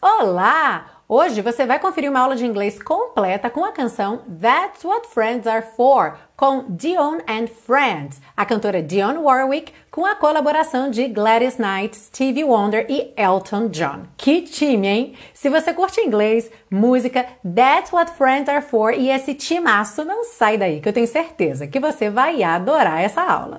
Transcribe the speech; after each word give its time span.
Olá! 0.00 0.90
Hoje 1.08 1.42
você 1.42 1.66
vai 1.66 1.80
conferir 1.80 2.08
uma 2.08 2.20
aula 2.20 2.36
de 2.36 2.46
inglês 2.46 2.80
completa 2.80 3.50
com 3.50 3.64
a 3.64 3.72
canção 3.72 4.20
That's 4.40 4.84
What 4.84 5.08
Friends 5.08 5.44
Are 5.44 5.66
For, 5.74 6.16
com 6.36 6.66
Dion 6.68 7.18
and 7.26 7.48
Friends, 7.48 8.20
a 8.36 8.44
cantora 8.44 8.80
Dionne 8.80 9.18
Warwick, 9.18 9.72
com 9.90 10.06
a 10.06 10.14
colaboração 10.14 10.88
de 10.88 11.08
Gladys 11.08 11.58
Knight, 11.58 11.96
Stevie 11.96 12.44
Wonder 12.44 12.86
e 12.88 13.12
Elton 13.16 13.70
John. 13.70 14.02
Que 14.16 14.42
time, 14.42 14.86
hein? 14.86 15.14
Se 15.34 15.48
você 15.48 15.74
curte 15.74 16.00
inglês, 16.00 16.48
música, 16.70 17.26
That's 17.42 17.92
What 17.92 18.12
Friends 18.12 18.48
Are 18.48 18.64
For 18.64 18.92
e 18.92 19.10
esse 19.10 19.34
timaço, 19.34 20.04
não 20.04 20.22
sai 20.22 20.56
daí, 20.56 20.80
que 20.80 20.88
eu 20.88 20.92
tenho 20.92 21.08
certeza 21.08 21.66
que 21.66 21.80
você 21.80 22.08
vai 22.08 22.40
adorar 22.44 23.02
essa 23.02 23.22
aula. 23.22 23.58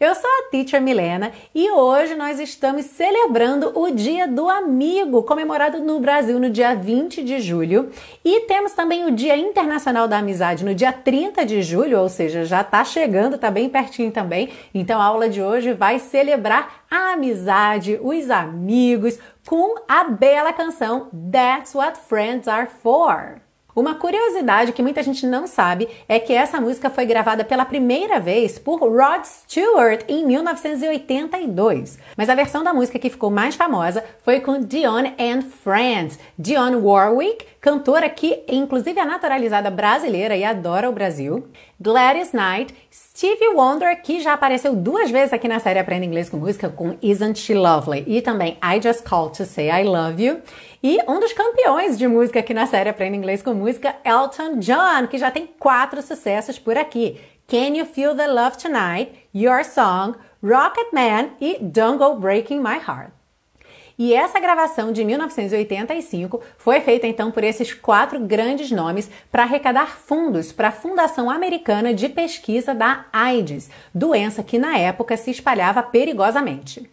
Eu 0.00 0.14
sou 0.14 0.30
a 0.30 0.48
Teacher 0.48 0.80
Milena 0.80 1.32
e 1.52 1.72
hoje 1.72 2.14
nós 2.14 2.38
estamos 2.38 2.84
celebrando 2.84 3.76
o 3.76 3.90
Dia 3.90 4.28
do 4.28 4.48
Amigo, 4.48 5.24
comemorado 5.24 5.80
no 5.80 5.98
Brasil 5.98 6.38
no 6.38 6.48
dia 6.48 6.72
20 6.72 7.24
de 7.24 7.40
julho. 7.40 7.90
E 8.24 8.42
temos 8.42 8.74
também 8.74 9.06
o 9.06 9.10
Dia 9.10 9.36
Internacional 9.36 10.06
da 10.06 10.18
Amizade 10.18 10.64
no 10.64 10.72
dia 10.72 10.92
30 10.92 11.44
de 11.44 11.62
julho, 11.62 11.98
ou 11.98 12.08
seja, 12.08 12.44
já 12.44 12.60
está 12.60 12.84
chegando, 12.84 13.34
está 13.34 13.50
bem 13.50 13.68
pertinho 13.68 14.12
também. 14.12 14.50
Então 14.72 15.00
a 15.00 15.04
aula 15.04 15.28
de 15.28 15.42
hoje 15.42 15.72
vai 15.72 15.98
celebrar 15.98 16.84
a 16.88 17.14
amizade, 17.14 17.98
os 18.00 18.30
amigos, 18.30 19.18
com 19.44 19.80
a 19.88 20.04
bela 20.04 20.52
canção 20.52 21.08
That's 21.32 21.74
What 21.74 21.98
Friends 22.06 22.46
Are 22.46 22.68
For. 22.68 23.47
Uma 23.78 23.94
curiosidade 23.94 24.72
que 24.72 24.82
muita 24.82 25.04
gente 25.04 25.24
não 25.24 25.46
sabe 25.46 25.88
é 26.08 26.18
que 26.18 26.32
essa 26.32 26.60
música 26.60 26.90
foi 26.90 27.06
gravada 27.06 27.44
pela 27.44 27.64
primeira 27.64 28.18
vez 28.18 28.58
por 28.58 28.80
Rod 28.80 29.22
Stewart 29.24 30.02
em 30.08 30.26
1982. 30.26 31.96
Mas 32.16 32.28
a 32.28 32.34
versão 32.34 32.64
da 32.64 32.74
música 32.74 32.98
que 32.98 33.08
ficou 33.08 33.30
mais 33.30 33.54
famosa 33.54 34.04
foi 34.24 34.40
com 34.40 34.58
Dionne 34.58 35.14
and 35.16 35.42
Friends. 35.42 36.18
Dionne 36.36 36.74
Warwick, 36.74 37.46
cantora 37.60 38.08
que 38.08 38.42
inclusive 38.48 38.98
é 38.98 39.04
naturalizada 39.04 39.70
brasileira 39.70 40.36
e 40.36 40.42
adora 40.42 40.90
o 40.90 40.92
Brasil. 40.92 41.46
Gladys 41.80 42.32
Knight, 42.32 42.74
Stevie 42.92 43.54
Wonder, 43.54 44.02
que 44.02 44.18
já 44.18 44.32
apareceu 44.32 44.74
duas 44.74 45.08
vezes 45.12 45.32
aqui 45.32 45.46
na 45.46 45.60
série 45.60 45.78
Aprenda 45.78 46.04
Inglês 46.04 46.28
com 46.28 46.36
Música 46.36 46.68
com 46.68 46.96
Isn't 47.00 47.38
She 47.38 47.54
Lovely 47.54 48.02
e 48.08 48.20
também 48.20 48.58
I 48.60 48.82
Just 48.82 49.04
Called 49.04 49.36
to 49.36 49.44
Say 49.44 49.70
I 49.70 49.84
Love 49.84 50.20
You. 50.20 50.38
E 50.80 51.00
um 51.08 51.18
dos 51.18 51.32
campeões 51.32 51.98
de 51.98 52.06
música 52.06 52.38
aqui 52.38 52.54
na 52.54 52.64
série 52.64 52.88
Aprenda 52.88 53.16
Inglês 53.16 53.42
com 53.42 53.52
Música, 53.52 53.96
Elton 54.04 54.60
John, 54.60 55.08
que 55.10 55.18
já 55.18 55.28
tem 55.28 55.44
quatro 55.58 56.00
sucessos 56.00 56.56
por 56.56 56.78
aqui. 56.78 57.20
Can 57.48 57.76
You 57.76 57.84
Feel 57.84 58.14
the 58.14 58.28
Love 58.28 58.58
Tonight, 58.58 59.10
Your 59.34 59.64
Song, 59.64 60.16
Rocket 60.40 60.92
Man 60.92 61.30
e 61.40 61.58
Don't 61.60 61.98
Go 61.98 62.14
Breaking 62.14 62.60
My 62.60 62.76
Heart. 62.76 63.10
E 63.98 64.14
essa 64.14 64.38
gravação 64.38 64.92
de 64.92 65.04
1985 65.04 66.40
foi 66.56 66.80
feita 66.80 67.08
então 67.08 67.32
por 67.32 67.42
esses 67.42 67.74
quatro 67.74 68.20
grandes 68.20 68.70
nomes 68.70 69.10
para 69.32 69.42
arrecadar 69.42 69.98
fundos 69.98 70.52
para 70.52 70.68
a 70.68 70.72
Fundação 70.72 71.28
Americana 71.28 71.92
de 71.92 72.08
Pesquisa 72.08 72.72
da 72.72 73.06
AIDS, 73.12 73.68
doença 73.92 74.44
que 74.44 74.60
na 74.60 74.78
época 74.78 75.16
se 75.16 75.32
espalhava 75.32 75.82
perigosamente. 75.82 76.88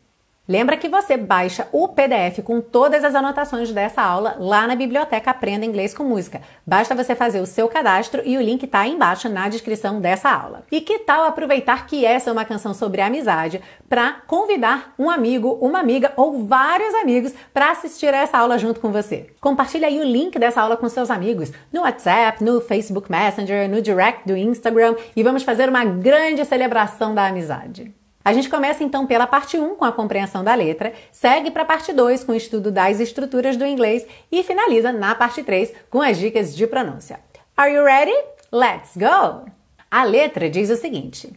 Lembra 0.47 0.77
que 0.77 0.87
você 0.87 1.17
baixa 1.17 1.67
o 1.71 1.87
PDF 1.87 2.43
com 2.43 2.61
todas 2.61 3.03
as 3.03 3.15
anotações 3.15 3.71
dessa 3.71 4.03
aula 4.03 4.35
lá 4.37 4.67
na 4.67 4.75
biblioteca 4.75 5.31
Aprenda 5.31 5.65
Inglês 5.65 5.91
com 5.91 6.03
Música. 6.03 6.39
Basta 6.63 6.93
você 6.93 7.15
fazer 7.15 7.39
o 7.39 7.47
seu 7.47 7.67
cadastro 7.67 8.21
e 8.23 8.37
o 8.37 8.41
link 8.41 8.61
está 8.61 8.81
aí 8.81 8.91
embaixo 8.91 9.27
na 9.27 9.49
descrição 9.49 9.99
dessa 9.99 10.29
aula. 10.29 10.61
E 10.71 10.81
que 10.81 10.99
tal 10.99 11.25
aproveitar 11.25 11.87
que 11.87 12.05
essa 12.05 12.29
é 12.29 12.33
uma 12.33 12.45
canção 12.45 12.75
sobre 12.75 13.01
amizade 13.01 13.59
para 13.89 14.21
convidar 14.27 14.93
um 14.99 15.09
amigo, 15.09 15.57
uma 15.59 15.79
amiga 15.79 16.13
ou 16.15 16.45
vários 16.45 16.93
amigos 16.93 17.33
para 17.51 17.71
assistir 17.71 18.13
a 18.13 18.17
essa 18.17 18.37
aula 18.37 18.59
junto 18.59 18.79
com 18.79 18.91
você? 18.91 19.31
Compartilhe 19.41 19.83
aí 19.83 19.99
o 19.99 20.03
link 20.03 20.37
dessa 20.37 20.61
aula 20.61 20.77
com 20.77 20.87
seus 20.87 21.09
amigos 21.09 21.51
no 21.73 21.81
WhatsApp, 21.81 22.43
no 22.43 22.61
Facebook 22.61 23.09
Messenger, 23.09 23.67
no 23.67 23.81
direct 23.81 24.27
do 24.27 24.37
Instagram 24.37 24.95
e 25.15 25.23
vamos 25.23 25.41
fazer 25.41 25.67
uma 25.69 25.83
grande 25.83 26.45
celebração 26.45 27.15
da 27.15 27.25
amizade. 27.25 28.04
A 28.25 28.33
gente 28.33 28.49
começa 28.49 28.83
então 28.83 29.05
pela 29.05 29.27
parte 29.27 29.55
1 29.55 29.75
com 29.75 29.85
a 29.85 29.91
compreensão 29.91 30.43
da 30.43 30.55
letra, 30.55 30.93
segue 31.11 31.51
para 31.51 31.61
a 31.61 31.65
parte 31.65 31.93
2 31.93 32.23
com 32.23 32.31
o 32.31 32.35
estudo 32.35 32.71
das 32.71 32.99
estruturas 32.99 33.55
do 33.55 33.63
inglês 33.63 34.03
e 34.31 34.41
finaliza 34.41 34.91
na 34.91 35.13
parte 35.13 35.43
3 35.43 35.71
com 35.91 36.01
as 36.01 36.17
dicas 36.17 36.55
de 36.55 36.65
pronúncia. 36.65 37.19
Are 37.55 37.71
you 37.71 37.83
ready? 37.83 38.15
Let's 38.51 38.97
go! 38.97 39.45
A 39.91 40.03
letra 40.03 40.49
diz 40.49 40.71
o 40.71 40.75
seguinte: 40.75 41.31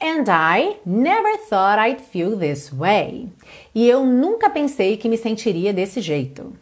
And 0.00 0.22
I 0.28 0.76
never 0.86 1.36
thought 1.36 1.80
I'd 1.80 2.00
feel 2.00 2.38
this 2.38 2.70
way. 2.72 3.28
E 3.74 3.88
eu 3.88 4.06
nunca 4.06 4.48
pensei 4.48 4.96
que 4.96 5.08
me 5.08 5.18
sentiria 5.18 5.72
desse 5.72 6.00
jeito. 6.00 6.56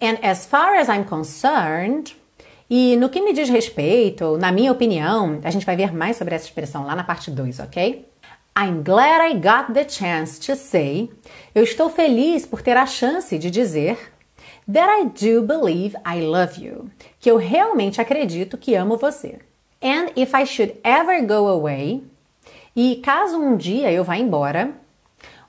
And 0.00 0.26
as 0.26 0.46
far 0.46 0.78
as 0.78 0.88
I'm 0.88 1.04
concerned, 1.04 2.16
e 2.70 2.96
no 2.96 3.10
que 3.10 3.20
me 3.20 3.34
diz 3.34 3.50
respeito, 3.50 4.38
na 4.38 4.50
minha 4.50 4.72
opinião, 4.72 5.38
a 5.44 5.50
gente 5.50 5.66
vai 5.66 5.76
ver 5.76 5.94
mais 5.94 6.16
sobre 6.16 6.34
essa 6.34 6.46
expressão 6.46 6.86
lá 6.86 6.96
na 6.96 7.04
parte 7.04 7.30
2, 7.30 7.60
ok? 7.60 8.13
I'm 8.56 8.84
glad 8.84 9.20
I 9.20 9.34
got 9.34 9.74
the 9.74 9.84
chance 9.84 10.38
to 10.46 10.54
say. 10.54 11.10
Eu 11.54 11.64
estou 11.64 11.90
feliz 11.90 12.46
por 12.46 12.62
ter 12.62 12.76
a 12.76 12.86
chance 12.86 13.36
de 13.36 13.50
dizer 13.50 13.98
that 14.72 14.88
I 14.88 15.06
do 15.06 15.42
believe 15.42 15.96
I 16.06 16.20
love 16.20 16.64
you. 16.64 16.88
Que 17.18 17.30
eu 17.30 17.36
realmente 17.36 18.00
acredito 18.00 18.56
que 18.56 18.76
amo 18.76 18.96
você. 18.96 19.40
And 19.82 20.12
if 20.14 20.32
I 20.34 20.46
should 20.46 20.76
ever 20.84 21.26
go 21.26 21.48
away, 21.48 22.04
e 22.76 22.96
caso 22.96 23.36
um 23.36 23.56
dia 23.56 23.90
eu 23.90 24.04
vá 24.04 24.16
embora, 24.16 24.72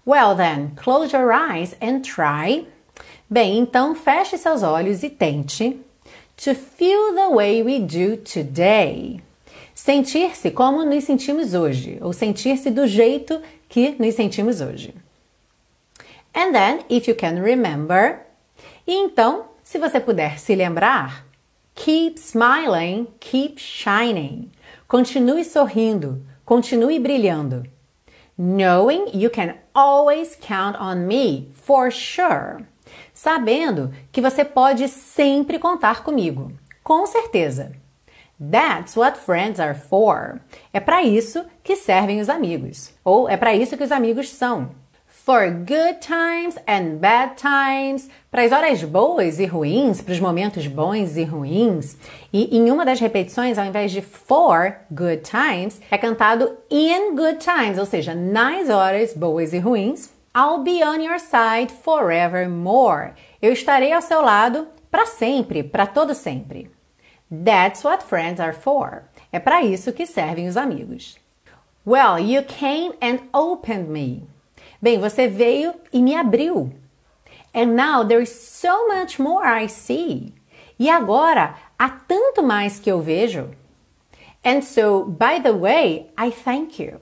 well 0.06 0.36
then, 0.36 0.72
close 0.76 1.16
your 1.16 1.32
eyes 1.32 1.76
and 1.80 2.02
try. 2.02 2.68
Bem, 3.30 3.60
então 3.60 3.94
feche 3.94 4.36
seus 4.38 4.64
olhos 4.64 5.04
e 5.04 5.10
tente 5.10 5.80
to 6.38 6.54
feel 6.54 7.14
the 7.14 7.30
way 7.30 7.62
we 7.62 7.80
do 7.80 8.18
today. 8.18 9.22
Sentir-se 9.85 10.50
como 10.50 10.84
nos 10.84 11.03
sentimos 11.03 11.53
hoje, 11.53 12.00
ou 12.01 12.12
sentir-se 12.12 12.72
do 12.72 12.88
jeito 12.88 13.40
que 13.69 13.96
nos 14.00 14.16
sentimos 14.16 14.59
hoje. 14.59 14.96
And 16.34 16.53
then, 16.53 16.79
if 16.90 17.07
you 17.07 17.13
can 17.13 17.40
remember, 17.44 18.22
e 18.88 18.95
então, 18.95 19.45
se 19.63 19.78
você 19.78 20.00
puder 20.00 20.40
se 20.40 20.56
lembrar, 20.56 21.24
keep 21.75 22.18
smiling, 22.18 23.07
keep 23.19 23.62
shining. 23.62 24.50
Continue 24.88 25.45
sorrindo, 25.45 26.19
continue 26.44 26.97
brilhando. 26.97 27.63
Knowing 28.35 29.12
you 29.13 29.29
can 29.29 29.53
always 29.72 30.35
count 30.41 30.75
on 30.79 31.06
me, 31.06 31.51
for 31.53 31.91
sure. 31.91 32.66
Sabendo 33.13 33.94
que 34.12 34.19
você 34.19 34.44
pode 34.44 34.88
sempre 34.88 35.59
contar 35.59 36.03
comigo, 36.03 36.51
com 36.84 37.06
certeza. 37.06 37.84
That's 38.40 38.97
what 38.97 39.18
friends 39.18 39.59
are 39.59 39.75
for. 39.75 40.41
É 40.73 40.79
para 40.79 41.03
isso 41.03 41.46
que 41.63 41.75
servem 41.75 42.19
os 42.19 42.28
amigos. 42.28 42.94
Ou 43.03 43.29
é 43.29 43.38
para 43.38 43.53
isso 43.53 43.78
que 43.78 43.84
os 43.84 43.91
amigos 43.91 44.29
são. 44.29 44.72
For 45.07 45.50
good 45.50 46.01
times 46.01 46.57
and 46.68 46.97
bad 46.97 47.35
times. 47.35 48.09
Para 48.29 48.44
as 48.44 48.51
horas 48.51 48.84
boas 48.84 49.40
e 49.40 49.45
ruins, 49.45 50.01
para 50.01 50.12
os 50.12 50.19
momentos 50.19 50.68
bons 50.68 51.16
e 51.16 51.24
ruins. 51.24 51.97
E 52.31 52.56
em 52.56 52.69
uma 52.69 52.85
das 52.85 53.00
repetições, 53.00 53.57
ao 53.57 53.66
invés 53.66 53.91
de 53.91 54.01
for 54.01 54.75
good 54.91 55.24
times, 55.24 55.81
é 55.90 55.97
cantado 55.97 56.57
in 56.69 57.16
good 57.16 57.38
times, 57.38 57.79
ou 57.79 57.85
seja, 57.85 58.13
nas 58.13 58.69
horas 58.69 59.13
boas 59.13 59.53
e 59.53 59.57
ruins. 59.57 60.13
I'll 60.35 60.59
be 60.59 60.84
on 60.84 61.01
your 61.01 61.19
side 61.19 61.71
forevermore. 61.81 63.13
Eu 63.42 63.54
estarei 63.54 63.94
ao 63.94 64.01
seu 64.01 64.21
lado 64.21 64.68
para 64.92 65.06
sempre, 65.06 65.63
para 65.63 65.88
todo 65.88 66.13
sempre. 66.13 66.75
That's 67.44 67.84
what 67.84 68.04
friends 68.04 68.40
are 68.40 68.54
for. 68.54 69.04
É 69.32 69.40
para 69.40 69.64
isso 69.64 69.92
que 69.92 70.06
servem 70.06 70.48
os 70.48 70.56
amigos. 70.56 71.18
Well, 71.86 72.18
you 72.20 72.44
came 72.44 72.94
and 73.02 73.20
opened 73.34 73.90
me. 73.90 74.28
Bem, 74.82 75.00
você 75.00 75.28
veio 75.28 75.74
e 75.92 76.02
me 76.02 76.16
abriu. 76.16 76.72
And 77.54 77.76
now 77.76 78.04
there 78.04 78.22
is 78.22 78.30
so 78.30 78.88
much 78.88 79.20
more 79.20 79.46
I 79.46 79.68
see. 79.68 80.34
E 80.78 80.90
agora 80.90 81.56
há 81.78 81.90
tanto 81.90 82.44
mais 82.44 82.80
que 82.80 82.92
eu 82.92 83.02
vejo. 83.02 83.52
And 84.44 84.62
so, 84.62 85.06
by 85.06 85.40
the 85.42 85.54
way, 85.54 86.12
I 86.18 86.32
thank 86.32 86.80
you. 86.80 87.00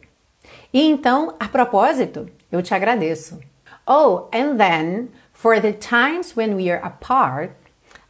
E 0.74 0.82
então, 0.82 1.36
a 1.40 1.48
propósito, 1.48 2.30
eu 2.52 2.62
te 2.62 2.74
agradeço. 2.74 3.40
Oh, 3.86 4.30
and 4.32 4.58
then, 4.58 5.10
for 5.34 5.60
the 5.60 5.74
times 5.74 6.36
when 6.38 6.56
we 6.56 6.70
are 6.70 6.82
apart, 6.82 7.52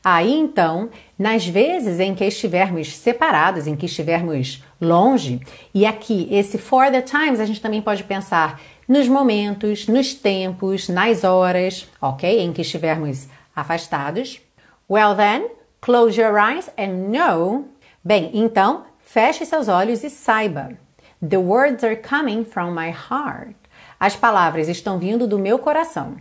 Aí 0.04 0.34
então, 0.34 0.90
nas 1.18 1.48
vezes 1.48 2.00
em 2.00 2.14
que 2.14 2.26
estivermos 2.26 2.94
separados, 2.94 3.68
em 3.68 3.76
que 3.76 3.86
estivermos 3.86 4.62
longe, 4.82 5.40
e 5.74 5.86
aqui 5.86 6.28
esse 6.30 6.58
for 6.58 6.92
the 6.92 7.02
times 7.02 7.40
a 7.40 7.46
gente 7.46 7.62
também 7.62 7.82
pode 7.82 8.04
pensar 8.04 8.60
nos 8.86 9.08
momentos, 9.08 9.88
nos 9.88 10.14
tempos, 10.14 10.90
nas 10.90 11.24
horas, 11.24 11.88
ok? 12.02 12.42
Em 12.42 12.52
que 12.52 12.62
estivermos 12.62 13.30
afastados. 13.56 14.42
Well 14.90 15.16
then, 15.16 15.48
close 15.80 16.20
your 16.20 16.38
eyes 16.38 16.70
and 16.78 17.10
know. 17.10 17.70
Bem, 18.04 18.30
então, 18.34 18.84
feche 19.00 19.46
seus 19.46 19.70
olhos 19.70 20.04
e 20.04 20.10
saiba. 20.10 20.78
The 21.26 21.38
words 21.38 21.82
are 21.86 21.96
coming 21.96 22.44
from 22.44 22.72
my 22.72 22.90
heart. 22.90 23.56
As 23.98 24.18
palavras 24.18 24.68
estão 24.68 25.00
vindo 25.00 25.26
do 25.26 25.40
meu 25.40 25.58
coração. 25.58 26.18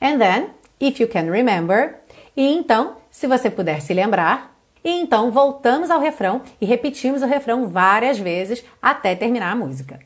And 0.00 0.18
then, 0.18 0.48
if 0.80 0.98
you 0.98 1.06
can 1.06 1.30
remember. 1.30 1.96
E 2.36 2.46
então, 2.46 2.96
se 3.10 3.26
você 3.26 3.50
puder 3.50 3.80
se 3.80 3.94
lembrar. 3.94 4.54
E 4.84 4.90
então 4.90 5.32
voltamos 5.32 5.90
ao 5.90 5.98
refrão 5.98 6.42
e 6.60 6.66
repetimos 6.66 7.22
o 7.22 7.26
refrão 7.26 7.68
várias 7.68 8.20
vezes 8.20 8.64
até 8.80 9.16
terminar 9.16 9.50
a 9.50 9.56
música. 9.56 9.98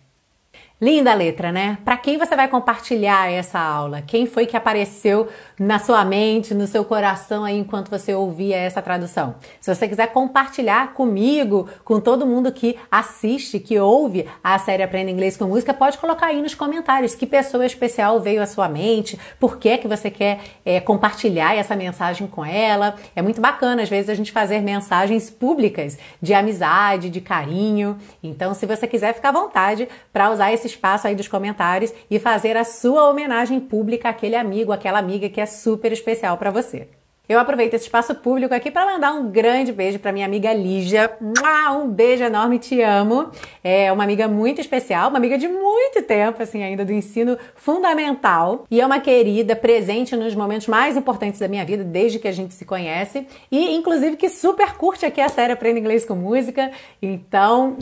Linda 0.81 1.13
letra, 1.13 1.53
né? 1.53 1.77
Para 1.85 1.99
quem 1.99 2.17
você 2.17 2.35
vai 2.35 2.49
compartilhar 2.49 3.31
essa 3.31 3.59
aula? 3.59 4.01
Quem 4.01 4.25
foi 4.25 4.47
que 4.47 4.57
apareceu 4.57 5.29
na 5.61 5.79
sua 5.79 6.03
mente, 6.07 6.55
no 6.55 6.67
seu 6.67 6.83
coração 6.87 7.45
aí 7.45 7.59
enquanto 7.59 7.91
você 7.91 8.15
ouvia 8.15 8.57
essa 8.57 8.81
tradução? 8.81 9.35
Se 9.61 9.75
você 9.75 9.87
quiser 9.87 10.07
compartilhar 10.07 10.95
comigo, 10.95 11.69
com 11.85 12.01
todo 12.01 12.27
mundo 12.27 12.51
que 12.51 12.79
assiste, 12.91 13.61
que 13.61 13.79
ouve 13.79 14.27
a 14.43 14.59
série 14.59 14.83
Aprenda 14.83 15.11
Inglês 15.11 15.37
com 15.37 15.45
Música, 15.45 15.75
pode 15.75 15.99
colocar 15.99 16.29
aí 16.29 16.41
nos 16.41 16.55
comentários 16.55 17.15
que 17.15 17.27
pessoa 17.27 17.67
especial 17.67 18.19
veio 18.21 18.41
à 18.41 18.47
sua 18.47 18.71
mente, 18.71 19.21
por 19.39 19.59
que 19.59 19.77
que 19.77 19.87
você 19.87 20.11
quer 20.11 20.41
é, 20.65 20.81
compartilhar 20.81 21.55
essa 21.55 21.77
mensagem 21.77 22.27
com 22.27 22.43
ela. 22.43 22.95
É 23.15 23.21
muito 23.21 23.39
bacana, 23.39 23.83
às 23.83 23.91
vezes, 23.91 24.09
a 24.09 24.15
gente 24.15 24.33
fazer 24.33 24.63
mensagens 24.63 25.29
públicas 25.29 25.99
de 26.23 26.33
amizade, 26.33 27.11
de 27.11 27.21
carinho. 27.21 27.99
Então, 28.23 28.55
se 28.55 28.65
você 28.65 28.87
quiser, 28.87 29.13
fica 29.13 29.29
à 29.29 29.33
vontade 29.33 29.87
para 30.11 30.31
usar 30.31 30.55
esse 30.55 30.67
espaço 30.67 31.07
aí 31.07 31.15
dos 31.15 31.29
comentários 31.29 31.93
e 32.11 32.19
fazer 32.19 32.57
a 32.57 32.65
sua 32.65 33.11
homenagem 33.11 33.61
pública 33.61 34.09
àquele 34.09 34.37
amigo, 34.37 34.73
àquela 34.73 34.99
amiga 34.99 35.29
que 35.29 35.39
é 35.39 35.50
super 35.51 35.93
especial 35.93 36.39
para 36.39 36.51
você. 36.51 36.89
Eu 37.31 37.39
aproveito 37.39 37.75
esse 37.75 37.85
espaço 37.85 38.13
público 38.13 38.53
aqui 38.53 38.73
para 38.73 38.85
mandar 38.85 39.13
um 39.13 39.31
grande 39.31 39.71
beijo 39.71 40.01
para 40.01 40.11
minha 40.11 40.27
amiga 40.27 40.53
Lígia. 40.53 41.13
Um 41.21 41.87
beijo 41.87 42.25
enorme, 42.25 42.59
te 42.59 42.83
amo. 42.83 43.31
É 43.63 43.93
uma 43.93 44.03
amiga 44.03 44.27
muito 44.27 44.61
especial, 44.61 45.11
uma 45.11 45.19
amiga 45.19 45.39
de 45.39 45.47
muito 45.47 46.03
tempo, 46.03 46.43
assim, 46.43 46.65
ainda 46.65 46.85
do 46.85 46.93
ensino 46.93 47.39
fundamental. 47.55 48.65
E 48.69 48.81
é 48.81 48.85
uma 48.85 48.99
querida, 48.99 49.55
presente 49.55 50.17
nos 50.17 50.35
momentos 50.35 50.67
mais 50.67 50.97
importantes 50.97 51.39
da 51.39 51.47
minha 51.47 51.65
vida, 51.65 51.85
desde 51.85 52.19
que 52.19 52.27
a 52.27 52.33
gente 52.33 52.53
se 52.53 52.65
conhece. 52.65 53.25
E, 53.49 53.77
inclusive, 53.77 54.17
que 54.17 54.29
super 54.29 54.75
curte 54.75 55.07
aqui 55.07 55.21
a 55.21 55.29
série 55.29 55.53
Aprenda 55.53 55.79
Inglês 55.79 56.05
com 56.05 56.17
Música. 56.17 56.73
Então, 57.01 57.77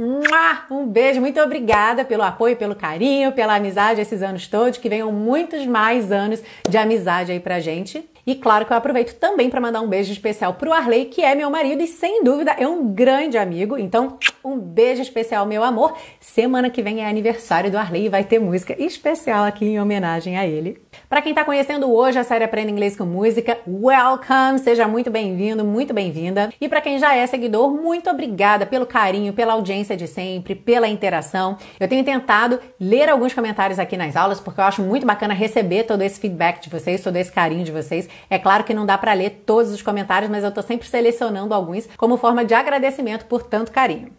um 0.71 0.87
beijo, 0.87 1.23
muito 1.23 1.41
obrigada 1.41 2.05
pelo 2.05 2.23
apoio, 2.23 2.55
pelo 2.55 2.77
carinho, 2.77 3.33
pela 3.33 3.55
amizade 3.55 3.99
esses 3.99 4.21
anos 4.21 4.47
todos. 4.47 4.77
Que 4.77 4.91
venham 4.91 5.11
muitos 5.11 5.65
mais 5.65 6.12
anos 6.12 6.43
de 6.69 6.77
amizade 6.77 7.33
aí 7.33 7.41
pra 7.41 7.61
gente. 7.61 8.06
E 8.29 8.35
claro 8.35 8.67
que 8.67 8.73
eu 8.75 8.77
aproveito 8.77 9.15
também 9.15 9.49
para 9.49 9.59
mandar 9.59 9.81
um 9.81 9.89
beijo 9.89 10.13
especial 10.13 10.53
pro 10.53 10.71
Arley, 10.71 11.07
que 11.07 11.23
é 11.23 11.35
meu 11.35 11.49
marido 11.49 11.83
e 11.83 11.87
sem 11.87 12.23
dúvida 12.23 12.51
é 12.59 12.69
um 12.69 12.93
grande 12.93 13.39
amigo. 13.39 13.79
Então, 13.79 14.19
um 14.45 14.59
beijo 14.59 15.01
especial, 15.01 15.47
meu 15.47 15.65
amor. 15.65 15.97
Semana 16.21 16.69
que 16.69 16.83
vem 16.83 17.01
é 17.01 17.09
aniversário 17.09 17.71
do 17.71 17.79
Arley 17.79 18.05
e 18.05 18.09
vai 18.11 18.25
ter 18.25 18.39
música 18.39 18.77
especial 18.79 19.47
aqui 19.47 19.65
em 19.65 19.81
homenagem 19.81 20.37
a 20.37 20.47
ele. 20.47 20.79
Para 21.06 21.21
quem 21.23 21.33
está 21.33 21.45
conhecendo 21.45 21.93
hoje 21.93 22.19
a 22.19 22.25
série 22.25 22.45
Aprenda 22.45 22.71
Inglês 22.71 22.97
com 22.97 23.05
Música, 23.05 23.59
welcome! 23.67 24.59
Seja 24.59 24.89
muito 24.89 25.11
bem-vindo, 25.11 25.65
muito 25.65 25.93
bem-vinda. 25.93 26.50
E 26.61 26.69
para 26.69 26.81
quem 26.81 26.99
já 26.99 27.15
é 27.15 27.27
seguidor, 27.27 27.71
muito 27.71 28.09
obrigada 28.09 28.65
pelo 28.65 28.87
carinho, 28.87 29.33
pela 29.33 29.53
audiência 29.53 29.97
de 29.97 30.06
sempre, 30.06 30.55
pela 30.55 30.89
interação. 30.89 31.56
Eu 31.79 31.89
tenho 31.89 32.05
tentado 32.05 32.59
ler 32.81 33.09
alguns 33.09 33.35
comentários 33.35 33.79
aqui 33.79 33.97
nas 33.97 34.17
aulas 34.17 34.41
porque 34.41 34.61
eu 34.61 34.65
acho 34.65 34.83
muito 34.83 35.06
bacana 35.06 35.35
receber 35.35 35.85
todo 35.85 36.03
esse 36.03 36.19
feedback 36.19 36.62
de 36.62 36.71
vocês, 36.71 37.03
todo 37.03 37.17
esse 37.17 37.33
carinho 37.33 37.65
de 37.65 37.73
vocês. 37.73 38.09
É 38.31 38.39
claro 38.39 38.65
que 38.65 38.75
não 38.75 38.87
dá 38.87 38.97
para 38.97 39.12
ler 39.12 39.43
todos 39.44 39.73
os 39.73 39.83
comentários, 39.83 40.31
mas 40.31 40.43
eu 40.43 40.49
estou 40.49 40.62
sempre 40.62 40.89
selecionando 40.89 41.55
alguns 41.55 41.89
como 41.97 42.17
forma 42.17 42.44
de 42.44 42.55
agradecimento 42.55 43.27
por 43.27 43.43
tanto 43.43 43.73
carinho. 43.73 44.12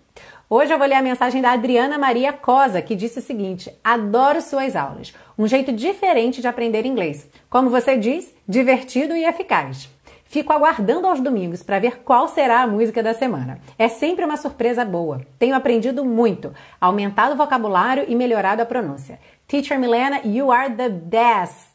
Hoje 0.50 0.74
eu 0.74 0.80
vou 0.80 0.88
ler 0.88 0.96
a 0.96 1.02
mensagem 1.02 1.42
da 1.42 1.52
Adriana 1.52 1.98
Maria 1.98 2.34
Cosa, 2.34 2.82
que 2.82 2.96
disse 2.96 3.20
o 3.20 3.22
seguinte: 3.22 3.72
Adoro 3.84 4.42
suas 4.42 4.76
aulas. 4.76 5.14
Um 5.38 5.48
jeito 5.48 5.72
diferente 5.72 6.42
de 6.42 6.48
aprender 6.48 6.86
inglês. 6.86 7.30
Como 7.50 7.70
você 7.70 7.96
diz, 7.96 8.34
divertido 8.48 9.16
e 9.16 9.26
eficaz. 9.26 9.90
Fico 10.26 10.54
aguardando 10.54 11.08
aos 11.08 11.20
domingos 11.20 11.64
para 11.64 11.80
ver 11.80 12.02
qual 12.04 12.28
será 12.28 12.62
a 12.62 12.68
música 12.68 13.02
da 13.02 13.16
semana. 13.16 13.60
É 13.80 13.88
sempre 13.88 14.24
uma 14.24 14.38
surpresa 14.38 14.86
boa. 14.86 15.22
Tenho 15.40 15.56
aprendido 15.56 16.06
muito, 16.06 16.54
aumentado 16.80 17.34
o 17.34 17.38
vocabulário 17.38 18.06
e 18.08 18.16
melhorado 18.16 18.62
a 18.62 18.66
pronúncia. 18.66 19.20
Teacher 19.48 19.80
Milena, 19.80 20.22
you 20.24 20.52
are 20.52 20.72
the 20.72 20.90
best! 20.90 21.69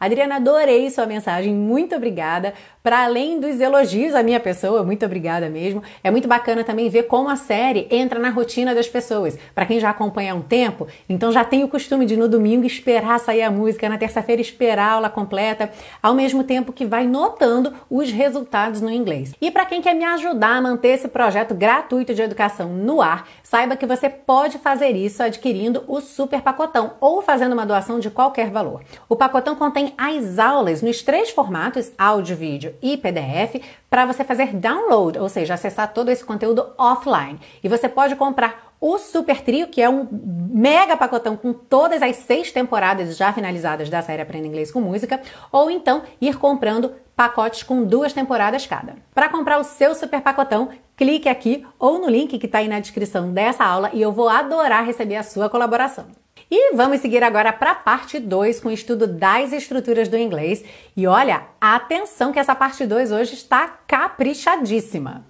Adriana, 0.00 0.36
adorei 0.36 0.88
sua 0.90 1.06
mensagem, 1.06 1.52
muito 1.52 1.94
obrigada 1.94 2.54
para 2.88 3.04
além 3.04 3.38
dos 3.38 3.60
elogios 3.60 4.14
à 4.14 4.22
minha 4.22 4.40
pessoa, 4.40 4.82
muito 4.82 5.04
obrigada 5.04 5.50
mesmo. 5.50 5.82
É 6.02 6.10
muito 6.10 6.26
bacana 6.26 6.64
também 6.64 6.88
ver 6.88 7.02
como 7.02 7.28
a 7.28 7.36
série 7.36 7.86
entra 7.90 8.18
na 8.18 8.30
rotina 8.30 8.74
das 8.74 8.88
pessoas. 8.88 9.38
Para 9.54 9.66
quem 9.66 9.78
já 9.78 9.90
acompanha 9.90 10.32
há 10.32 10.34
um 10.34 10.40
tempo, 10.40 10.86
então 11.08 11.30
já 11.30 11.44
tem 11.44 11.64
o 11.64 11.68
costume 11.68 12.06
de 12.06 12.16
no 12.16 12.28
domingo 12.28 12.64
esperar 12.64 13.20
sair 13.20 13.42
a 13.42 13.50
música, 13.50 13.88
na 13.88 13.98
terça-feira 13.98 14.40
esperar 14.40 14.88
a 14.88 14.92
aula 14.92 15.10
completa, 15.10 15.70
ao 16.02 16.14
mesmo 16.14 16.42
tempo 16.44 16.72
que 16.72 16.86
vai 16.86 17.06
notando 17.06 17.74
os 17.90 18.10
resultados 18.10 18.80
no 18.80 18.90
inglês. 18.90 19.34
E 19.40 19.50
para 19.50 19.66
quem 19.66 19.82
quer 19.82 19.94
me 19.94 20.04
ajudar 20.04 20.56
a 20.56 20.62
manter 20.62 20.88
esse 20.88 21.08
projeto 21.08 21.54
gratuito 21.54 22.14
de 22.14 22.22
educação 22.22 22.68
no 22.68 23.02
ar, 23.02 23.28
saiba 23.42 23.76
que 23.76 23.84
você 23.84 24.08
pode 24.08 24.56
fazer 24.58 24.90
isso 24.90 25.22
adquirindo 25.22 25.84
o 25.86 26.00
super 26.00 26.40
pacotão 26.40 26.92
ou 27.00 27.20
fazendo 27.20 27.52
uma 27.52 27.66
doação 27.66 27.98
de 27.98 28.08
qualquer 28.08 28.50
valor. 28.50 28.82
O 29.08 29.16
pacotão 29.16 29.54
contém 29.54 29.87
as 29.96 30.38
aulas 30.38 30.82
nos 30.82 31.02
três 31.02 31.30
formatos: 31.30 31.90
áudio, 31.96 32.36
vídeo 32.36 32.74
e 32.82 32.96
PDF 32.96 33.62
para 33.88 34.04
você 34.04 34.24
fazer 34.24 34.54
download, 34.54 35.18
ou 35.18 35.28
seja, 35.28 35.54
acessar 35.54 35.92
todo 35.92 36.10
esse 36.10 36.24
conteúdo 36.24 36.66
offline. 36.76 37.40
E 37.62 37.68
você 37.68 37.88
pode 37.88 38.16
comprar 38.16 38.68
o 38.80 38.98
Super 38.98 39.40
Trio, 39.40 39.66
que 39.66 39.82
é 39.82 39.88
um 39.88 40.06
mega 40.10 40.96
pacotão 40.96 41.36
com 41.36 41.52
todas 41.52 42.00
as 42.00 42.16
seis 42.16 42.52
temporadas 42.52 43.16
já 43.16 43.32
finalizadas 43.32 43.88
da 43.88 44.02
série 44.02 44.22
Aprenda 44.22 44.46
Inglês 44.46 44.70
com 44.70 44.80
Música, 44.80 45.20
ou 45.50 45.70
então 45.70 46.02
ir 46.20 46.36
comprando 46.38 46.92
pacotes 47.16 47.64
com 47.64 47.82
duas 47.84 48.12
temporadas 48.12 48.66
cada. 48.66 48.94
Para 49.12 49.28
comprar 49.28 49.58
o 49.58 49.64
seu 49.64 49.94
super 49.94 50.20
pacotão, 50.20 50.68
clique 50.96 51.28
aqui 51.28 51.66
ou 51.78 51.98
no 51.98 52.08
link 52.08 52.38
que 52.38 52.46
está 52.46 52.58
aí 52.58 52.68
na 52.68 52.78
descrição 52.78 53.32
dessa 53.32 53.64
aula 53.64 53.90
e 53.92 54.00
eu 54.00 54.12
vou 54.12 54.28
adorar 54.28 54.84
receber 54.84 55.16
a 55.16 55.24
sua 55.24 55.48
colaboração. 55.48 56.06
E 56.50 56.74
vamos 56.74 57.00
seguir 57.00 57.22
agora 57.22 57.52
para 57.52 57.72
a 57.72 57.74
parte 57.74 58.18
2 58.18 58.60
com 58.60 58.70
o 58.70 58.72
estudo 58.72 59.06
das 59.06 59.52
estruturas 59.52 60.08
do 60.08 60.16
inglês. 60.16 60.64
E 60.96 61.06
olha, 61.06 61.42
atenção 61.60 62.32
que 62.32 62.38
essa 62.38 62.54
parte 62.54 62.86
2 62.86 63.12
hoje 63.12 63.34
está 63.34 63.68
caprichadíssima. 63.86 65.27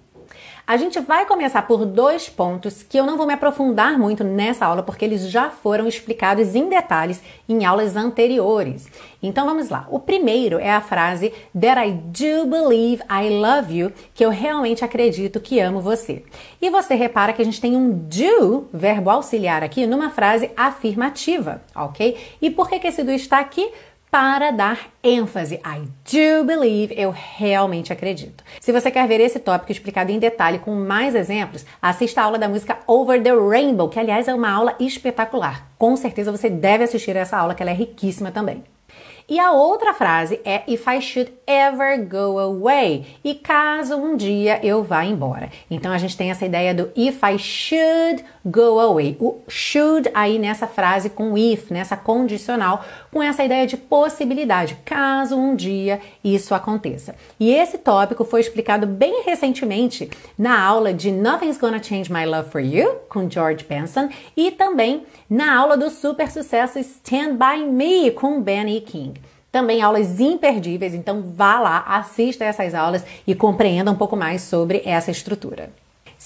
A 0.69 0.77
gente 0.77 0.99
vai 0.99 1.25
começar 1.25 1.63
por 1.63 1.83
dois 1.83 2.29
pontos 2.29 2.83
que 2.83 2.95
eu 2.95 3.03
não 3.03 3.17
vou 3.17 3.25
me 3.25 3.33
aprofundar 3.33 3.97
muito 3.97 4.23
nessa 4.23 4.67
aula 4.67 4.83
porque 4.83 5.03
eles 5.03 5.27
já 5.27 5.49
foram 5.49 5.87
explicados 5.87 6.53
em 6.53 6.69
detalhes 6.69 7.23
em 7.49 7.65
aulas 7.65 7.95
anteriores. 7.95 8.87
Então 9.21 9.47
vamos 9.47 9.69
lá. 9.69 9.87
O 9.89 9.99
primeiro 9.99 10.59
é 10.59 10.71
a 10.71 10.79
frase 10.79 11.33
That 11.59 11.81
I 11.81 11.91
do 11.91 12.45
believe 12.45 13.01
I 13.09 13.31
love 13.31 13.75
you, 13.75 13.91
que 14.13 14.23
eu 14.23 14.29
realmente 14.29 14.85
acredito 14.85 15.39
que 15.39 15.59
amo 15.59 15.81
você. 15.81 16.23
E 16.61 16.69
você 16.69 16.93
repara 16.93 17.33
que 17.33 17.41
a 17.41 17.45
gente 17.45 17.59
tem 17.59 17.75
um 17.75 17.89
do, 17.89 18.67
verbo 18.71 19.09
auxiliar 19.09 19.63
aqui, 19.63 19.87
numa 19.87 20.11
frase 20.11 20.51
afirmativa, 20.55 21.63
ok? 21.75 22.15
E 22.39 22.51
por 22.51 22.69
que, 22.69 22.77
que 22.77 22.85
esse 22.85 23.03
do 23.03 23.11
está 23.11 23.39
aqui? 23.39 23.71
Para 24.11 24.51
dar 24.51 24.89
ênfase. 25.03 25.55
I 25.55 25.87
do 26.03 26.43
believe, 26.43 26.93
eu 26.97 27.11
realmente 27.11 27.93
acredito. 27.93 28.43
Se 28.59 28.71
você 28.71 28.89
quer 28.89 29.07
ver 29.07 29.19
esse 29.19 29.39
tópico 29.39 29.71
explicado 29.71 30.11
em 30.11 30.19
detalhe 30.19 30.59
com 30.59 30.73
mais 30.73 31.13
exemplos, 31.13 31.65
assista 31.81 32.21
a 32.21 32.23
aula 32.25 32.39
da 32.39 32.49
música 32.49 32.79
Over 32.87 33.21
the 33.21 33.31
Rainbow, 33.31 33.89
que 33.89 33.99
aliás 33.99 34.27
é 34.27 34.33
uma 34.33 34.49
aula 34.49 34.75
espetacular. 34.79 35.67
Com 35.77 35.95
certeza 35.95 36.31
você 36.31 36.49
deve 36.49 36.83
assistir 36.83 37.15
essa 37.15 37.37
aula, 37.37 37.53
que 37.53 37.61
ela 37.61 37.71
é 37.71 37.75
riquíssima 37.75 38.31
também. 38.31 38.63
E 39.29 39.39
a 39.39 39.51
outra 39.51 39.93
frase 39.93 40.41
é 40.43 40.63
If 40.67 40.87
I 40.87 40.99
should 40.99 41.31
ever 41.45 42.03
go 42.03 42.39
away. 42.39 43.05
E 43.23 43.35
caso 43.35 43.95
um 43.95 44.17
dia 44.17 44.59
eu 44.63 44.83
vá 44.83 45.05
embora. 45.05 45.51
Então 45.69 45.91
a 45.91 45.99
gente 45.99 46.17
tem 46.17 46.31
essa 46.31 46.47
ideia 46.47 46.73
do 46.73 46.91
if 46.95 47.21
I 47.21 47.37
should 47.37 48.25
go 48.43 48.79
away. 48.79 49.15
O 49.19 49.37
should 49.47 50.09
aí 50.15 50.39
nessa 50.39 50.65
frase 50.65 51.11
com 51.11 51.37
if, 51.37 51.69
nessa 51.69 51.95
condicional, 51.95 52.83
com 53.11 53.21
essa 53.21 53.43
ideia 53.43 53.65
de 53.65 53.77
possibilidade, 53.77 54.77
caso 54.85 55.35
um 55.35 55.55
dia 55.55 55.99
isso 56.23 56.53
aconteça. 56.53 57.15
E 57.39 57.51
esse 57.51 57.77
tópico 57.77 58.23
foi 58.23 58.41
explicado 58.41 58.85
bem 58.85 59.23
recentemente 59.25 60.09
na 60.37 60.61
aula 60.61 60.93
de 60.93 61.11
Nothing's 61.11 61.57
Gonna 61.57 61.81
Change 61.81 62.11
My 62.11 62.25
Love 62.25 62.49
for 62.49 62.61
You, 62.61 62.97
com 63.09 63.29
George 63.29 63.65
Benson, 63.65 64.09
e 64.35 64.51
também 64.51 65.03
na 65.29 65.55
aula 65.55 65.75
do 65.75 65.89
super 65.89 66.29
sucesso 66.29 66.79
Stand 66.79 67.35
By 67.35 67.65
Me, 67.65 68.11
com 68.11 68.41
Benny 68.41 68.81
King. 68.81 69.19
Também 69.51 69.81
aulas 69.81 70.19
imperdíveis, 70.19 70.93
então 70.93 71.23
vá 71.23 71.59
lá, 71.59 71.83
assista 71.87 72.45
essas 72.45 72.75
aulas 72.75 73.03
e 73.25 73.33
compreenda 73.33 73.91
um 73.91 73.95
pouco 73.95 74.15
mais 74.15 74.43
sobre 74.43 74.83
essa 74.85 75.09
estrutura. 75.09 75.71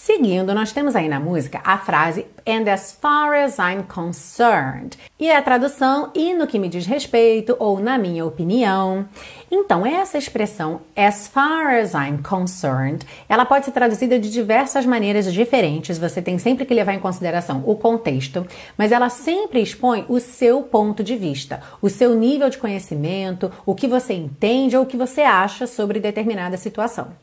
Seguindo, 0.05 0.53
nós 0.53 0.74
temos 0.74 0.98
aí 0.98 1.07
na 1.07 1.17
música 1.17 1.62
a 1.63 1.77
frase 1.77 2.25
And 2.45 2.69
as 2.69 2.91
far 2.91 3.33
as 3.36 3.57
I'm 3.57 3.83
concerned. 3.83 4.98
E 5.17 5.29
é 5.29 5.38
a 5.38 5.41
tradução 5.41 6.12
e 6.13 6.33
no 6.33 6.45
que 6.45 6.60
me 6.60 6.67
diz 6.67 6.86
respeito 6.86 7.55
ou 7.57 7.79
na 7.79 7.98
minha 7.98 8.25
opinião. 8.25 9.07
Então, 9.50 9.86
essa 9.86 10.17
expressão 10.17 10.81
as 10.93 11.29
far 11.29 11.79
as 11.79 11.93
I'm 11.93 12.17
concerned, 12.22 13.05
ela 13.29 13.45
pode 13.45 13.63
ser 13.63 13.72
traduzida 13.72 14.19
de 14.19 14.29
diversas 14.29 14.86
maneiras 14.86 15.31
diferentes. 15.31 15.98
Você 15.98 16.22
tem 16.22 16.38
sempre 16.38 16.65
que 16.65 16.74
levar 16.74 16.93
em 16.93 17.00
consideração 17.00 17.63
o 17.65 17.74
contexto, 17.74 18.45
mas 18.77 18.91
ela 18.91 19.07
sempre 19.07 19.62
expõe 19.62 20.03
o 20.10 20.19
seu 20.19 20.63
ponto 20.63 21.01
de 21.01 21.15
vista, 21.15 21.62
o 21.81 21.88
seu 21.88 22.13
nível 22.13 22.50
de 22.50 22.57
conhecimento, 22.57 23.50
o 23.65 23.74
que 23.74 23.88
você 23.88 24.13
entende 24.13 24.75
ou 24.75 24.83
o 24.83 24.86
que 24.86 24.98
você 24.98 25.22
acha 25.22 25.65
sobre 25.65 26.01
determinada 26.01 26.57
situação. 26.57 27.13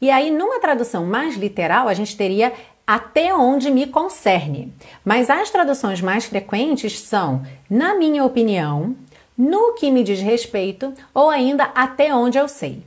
E 0.00 0.10
aí, 0.10 0.30
numa 0.30 0.60
tradução 0.60 1.04
mais 1.04 1.36
literal, 1.36 1.88
a 1.88 1.94
gente 1.94 2.16
teria 2.16 2.52
até 2.86 3.34
onde 3.34 3.70
me 3.70 3.86
concerne. 3.86 4.72
Mas 5.04 5.28
as 5.28 5.50
traduções 5.50 6.00
mais 6.00 6.24
frequentes 6.24 6.98
são, 7.00 7.42
na 7.68 7.94
minha 7.94 8.24
opinião, 8.24 8.96
no 9.36 9.74
que 9.74 9.90
me 9.90 10.02
diz 10.02 10.20
respeito 10.20 10.92
ou 11.14 11.28
ainda 11.28 11.64
até 11.74 12.14
onde 12.14 12.38
eu 12.38 12.48
sei. 12.48 12.82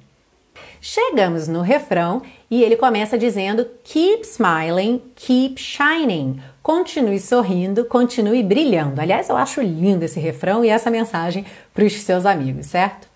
Chegamos 0.82 1.48
no 1.48 1.62
refrão 1.62 2.24
e 2.50 2.64
ele 2.64 2.76
começa 2.76 3.16
dizendo: 3.16 3.68
Keep 3.84 4.24
smiling, 4.24 5.00
keep 5.16 5.62
shining. 5.62 6.42
Continue 6.64 7.20
sorrindo, 7.20 7.86
continue 7.86 8.42
brilhando. 8.42 9.00
Aliás, 9.00 9.30
eu 9.30 9.38
acho 9.38 9.62
lindo 9.62 10.04
esse 10.04 10.20
refrão 10.20 10.66
e 10.66 10.70
essa 10.70 10.90
mensagem 10.90 11.46
para 11.74 11.86
os 11.86 11.94
seus 12.02 12.26
amigos, 12.26 12.66
certo? 12.66 13.08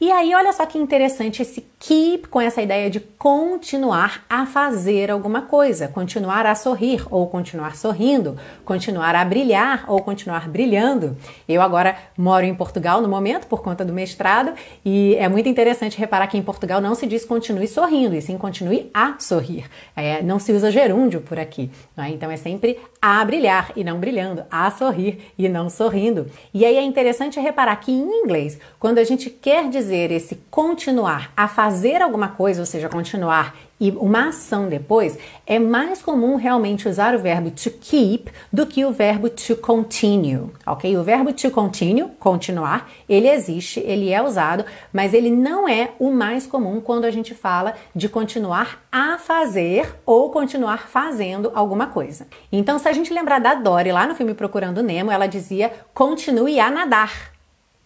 E 0.00 0.10
aí, 0.10 0.34
olha 0.34 0.52
só 0.52 0.66
que 0.66 0.76
interessante 0.76 1.40
esse 1.40 1.60
keep 1.86 2.28
com 2.28 2.40
essa 2.40 2.62
ideia 2.62 2.88
de 2.88 2.98
continuar 2.98 4.24
a 4.28 4.46
fazer 4.46 5.10
alguma 5.10 5.42
coisa, 5.42 5.86
continuar 5.86 6.46
a 6.46 6.54
sorrir 6.54 7.06
ou 7.10 7.26
continuar 7.26 7.76
sorrindo, 7.76 8.38
continuar 8.64 9.14
a 9.14 9.22
brilhar 9.22 9.84
ou 9.86 10.00
continuar 10.00 10.48
brilhando. 10.48 11.14
Eu 11.46 11.60
agora 11.60 11.94
moro 12.16 12.46
em 12.46 12.54
Portugal 12.54 13.02
no 13.02 13.08
momento 13.08 13.46
por 13.46 13.62
conta 13.62 13.84
do 13.84 13.92
mestrado 13.92 14.54
e 14.82 15.14
é 15.16 15.28
muito 15.28 15.46
interessante 15.46 15.98
reparar 15.98 16.26
que 16.26 16.38
em 16.38 16.42
Portugal 16.42 16.80
não 16.80 16.94
se 16.94 17.06
diz 17.06 17.22
continue 17.22 17.68
sorrindo, 17.68 18.16
e 18.16 18.22
sim 18.22 18.38
continue 18.38 18.90
a 18.94 19.16
sorrir. 19.18 19.66
É, 19.94 20.22
não 20.22 20.38
se 20.38 20.52
usa 20.52 20.70
gerúndio 20.70 21.20
por 21.20 21.38
aqui, 21.38 21.70
é? 21.98 22.08
então 22.08 22.30
é 22.30 22.38
sempre 22.38 22.78
a 23.00 23.22
brilhar 23.26 23.72
e 23.76 23.84
não 23.84 24.00
brilhando, 24.00 24.44
a 24.50 24.70
sorrir 24.70 25.18
e 25.36 25.50
não 25.50 25.68
sorrindo. 25.68 26.30
E 26.54 26.64
aí 26.64 26.78
é 26.78 26.82
interessante 26.82 27.38
reparar 27.38 27.76
que 27.76 27.92
em 27.92 28.22
inglês, 28.22 28.58
quando 28.78 28.96
a 28.96 29.04
gente 29.04 29.28
quer 29.28 29.68
dizer 29.68 30.10
esse 30.10 30.36
continuar 30.50 31.30
a 31.36 31.46
fazer 31.46 31.73
alguma 32.02 32.28
coisa, 32.28 32.60
ou 32.60 32.66
seja, 32.66 32.88
continuar 32.88 33.54
e 33.80 33.90
uma 33.90 34.28
ação 34.28 34.68
depois, 34.68 35.18
é 35.46 35.58
mais 35.58 36.00
comum 36.00 36.36
realmente 36.36 36.88
usar 36.88 37.14
o 37.14 37.18
verbo 37.18 37.50
to 37.50 37.70
keep 37.70 38.30
do 38.52 38.66
que 38.66 38.84
o 38.84 38.92
verbo 38.92 39.28
to 39.28 39.56
continue, 39.56 40.50
ok? 40.64 40.96
O 40.96 41.02
verbo 41.02 41.32
to 41.32 41.50
continue, 41.50 42.08
continuar, 42.18 42.88
ele 43.08 43.28
existe, 43.28 43.80
ele 43.80 44.10
é 44.10 44.22
usado, 44.22 44.64
mas 44.92 45.12
ele 45.12 45.30
não 45.30 45.68
é 45.68 45.90
o 45.98 46.12
mais 46.12 46.46
comum 46.46 46.80
quando 46.80 47.04
a 47.04 47.10
gente 47.10 47.34
fala 47.34 47.74
de 47.94 48.08
continuar 48.08 48.84
a 48.92 49.18
fazer 49.18 49.94
ou 50.06 50.30
continuar 50.30 50.88
fazendo 50.88 51.50
alguma 51.54 51.88
coisa. 51.88 52.26
Então, 52.52 52.78
se 52.78 52.88
a 52.88 52.92
gente 52.92 53.12
lembrar 53.12 53.40
da 53.40 53.54
Dory 53.54 53.90
lá 53.90 54.06
no 54.06 54.14
filme 54.14 54.34
Procurando 54.34 54.82
Nemo, 54.82 55.10
ela 55.10 55.26
dizia 55.26 55.72
continue 55.92 56.60
a 56.60 56.70
nadar. 56.70 57.33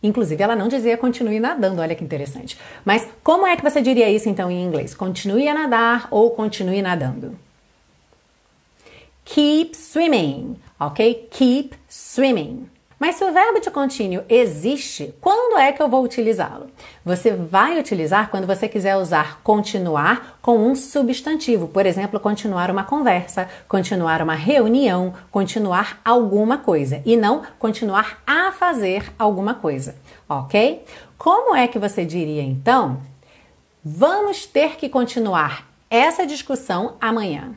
Inclusive, 0.03 0.43
ela 0.43 0.55
não 0.55 0.69
dizia 0.69 0.97
continue 0.97 1.41
nadando, 1.41 1.83
olha 1.83 1.95
que 1.95 2.05
interessante. 2.05 2.57
Mas 2.85 3.09
como 3.23 3.47
é 3.47 3.57
que 3.57 3.63
você 3.63 3.81
diria 3.83 4.09
isso 4.09 4.29
então 4.29 4.51
em 4.51 4.65
inglês? 4.65 4.95
Continue 4.95 5.49
a 5.49 5.55
nadar 5.55 6.07
ou 6.11 6.31
continue 6.31 6.81
nadando? 6.81 7.37
Keep 9.25 9.77
swimming, 9.77 10.57
ok? 10.79 11.29
Keep 11.31 11.77
swimming. 11.89 12.69
Mas 12.99 13.15
se 13.15 13.25
o 13.25 13.33
verbo 13.33 13.61
to 13.61 13.71
continue 13.71 14.25
existe, 14.29 15.15
quando 15.21 15.57
é 15.59 15.71
que 15.73 15.81
eu 15.81 15.89
vou 15.89 16.03
utilizá-lo? 16.03 16.67
Você 17.05 17.31
vai 17.31 17.79
utilizar 17.79 18.29
quando 18.29 18.47
você 18.47 18.69
quiser 18.69 18.97
usar 18.97 19.41
continuar 19.43 20.39
com 20.43 20.59
um 20.59 20.75
substantivo, 20.75 21.69
por 21.69 21.87
exemplo, 21.87 22.19
continuar 22.19 22.71
uma 22.71 22.83
conversa, 22.83 23.49
continuar 23.69 24.21
uma 24.21 24.35
reunião, 24.35 25.15
continuar 25.31 26.01
alguma 26.05 26.59
coisa 26.59 27.01
e 27.07 27.17
não 27.17 27.43
continuar 27.59 28.21
a 28.27 28.51
fazer 28.51 29.13
alguma 29.17 29.55
coisa, 29.55 29.95
ok? 30.29 30.85
Como 31.17 31.55
é 31.55 31.69
que 31.69 31.79
você 31.79 32.05
diria 32.05 32.43
então? 32.43 33.01
Vamos 33.85 34.45
ter 34.45 34.77
que 34.77 34.89
continuar 34.89 35.69
essa 35.89 36.27
discussão 36.27 36.97
amanhã. 37.01 37.55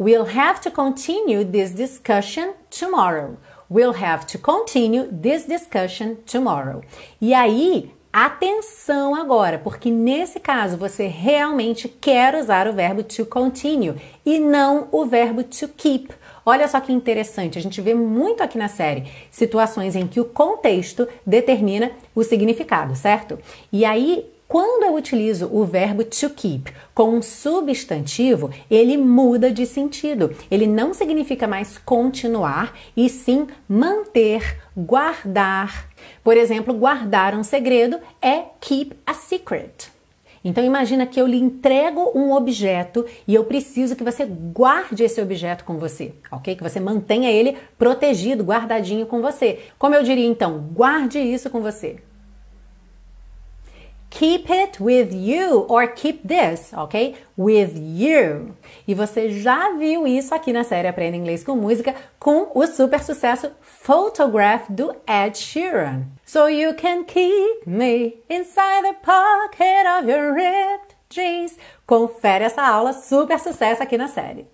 We'll 0.00 0.26
have 0.26 0.60
to 0.60 0.70
continue 0.70 1.44
this 1.44 1.72
discussion 1.72 2.54
tomorrow. 2.70 3.36
We'll 3.68 3.94
have 4.00 4.28
to 4.28 4.38
continue 4.38 5.08
this 5.10 5.44
discussion 5.44 6.18
tomorrow. 6.24 6.82
E 7.20 7.34
aí, 7.34 7.90
atenção 8.12 9.16
agora, 9.16 9.58
porque 9.58 9.90
nesse 9.90 10.38
caso 10.38 10.76
você 10.76 11.08
realmente 11.08 11.88
quer 11.88 12.36
usar 12.36 12.68
o 12.68 12.72
verbo 12.72 13.02
to 13.02 13.26
continue 13.26 13.96
e 14.24 14.38
não 14.38 14.86
o 14.92 15.04
verbo 15.04 15.42
to 15.42 15.66
keep. 15.66 16.14
Olha 16.46 16.68
só 16.68 16.80
que 16.80 16.92
interessante, 16.92 17.58
a 17.58 17.60
gente 17.60 17.80
vê 17.80 17.92
muito 17.92 18.40
aqui 18.40 18.56
na 18.56 18.68
série 18.68 19.10
situações 19.32 19.96
em 19.96 20.06
que 20.06 20.20
o 20.20 20.24
contexto 20.24 21.08
determina 21.26 21.90
o 22.14 22.22
significado, 22.22 22.94
certo? 22.94 23.36
E 23.72 23.84
aí 23.84 24.24
quando 24.48 24.84
eu 24.84 24.94
utilizo 24.94 25.46
o 25.52 25.62
verbo 25.66 26.02
to 26.02 26.30
keep 26.30 26.72
com 26.94 27.10
um 27.10 27.20
substantivo, 27.20 28.50
ele 28.70 28.96
muda 28.96 29.50
de 29.50 29.66
sentido. 29.66 30.34
Ele 30.50 30.66
não 30.66 30.94
significa 30.94 31.46
mais 31.46 31.76
continuar, 31.76 32.74
e 32.96 33.10
sim 33.10 33.46
manter, 33.68 34.58
guardar. 34.74 35.90
Por 36.24 36.34
exemplo, 36.34 36.72
guardar 36.72 37.34
um 37.34 37.44
segredo 37.44 37.98
é 38.22 38.44
keep 38.58 38.96
a 39.04 39.12
secret. 39.12 39.92
Então 40.42 40.64
imagina 40.64 41.04
que 41.04 41.20
eu 41.20 41.26
lhe 41.26 41.36
entrego 41.36 42.12
um 42.14 42.32
objeto 42.32 43.04
e 43.26 43.34
eu 43.34 43.44
preciso 43.44 43.94
que 43.94 44.04
você 44.04 44.24
guarde 44.24 45.04
esse 45.04 45.20
objeto 45.20 45.62
com 45.62 45.76
você, 45.76 46.14
ok? 46.30 46.56
Que 46.56 46.62
você 46.62 46.80
mantenha 46.80 47.30
ele 47.30 47.58
protegido, 47.76 48.44
guardadinho 48.44 49.04
com 49.04 49.20
você. 49.20 49.58
Como 49.78 49.94
eu 49.94 50.02
diria 50.02 50.26
então, 50.26 50.58
guarde 50.72 51.18
isso 51.18 51.50
com 51.50 51.60
você. 51.60 51.96
Keep 54.10 54.50
it 54.50 54.80
with 54.80 55.12
you 55.12 55.66
or 55.68 55.86
keep 55.86 56.26
this, 56.26 56.72
ok? 56.72 57.14
With 57.36 57.76
you. 57.76 58.56
E 58.86 58.94
você 58.94 59.30
já 59.30 59.70
viu 59.76 60.06
isso 60.06 60.34
aqui 60.34 60.52
na 60.52 60.64
série 60.64 60.88
Aprenda 60.88 61.16
Inglês 61.16 61.44
com 61.44 61.54
Música 61.54 61.94
com 62.18 62.50
o 62.54 62.66
super 62.66 63.02
sucesso 63.02 63.50
Photograph 63.60 64.68
do 64.70 64.96
Ed 65.06 65.36
Sheeran. 65.36 66.06
So 66.24 66.48
you 66.48 66.74
can 66.74 67.04
keep 67.04 67.66
me 67.66 68.16
inside 68.30 68.82
the 68.82 68.94
pocket 69.02 69.86
of 69.98 70.10
your 70.10 70.32
ripped 70.32 70.96
jeans. 71.10 71.56
Confere 71.86 72.44
essa 72.44 72.62
aula, 72.62 72.94
super 72.94 73.38
sucesso 73.38 73.82
aqui 73.82 73.98
na 73.98 74.08
série. 74.08 74.46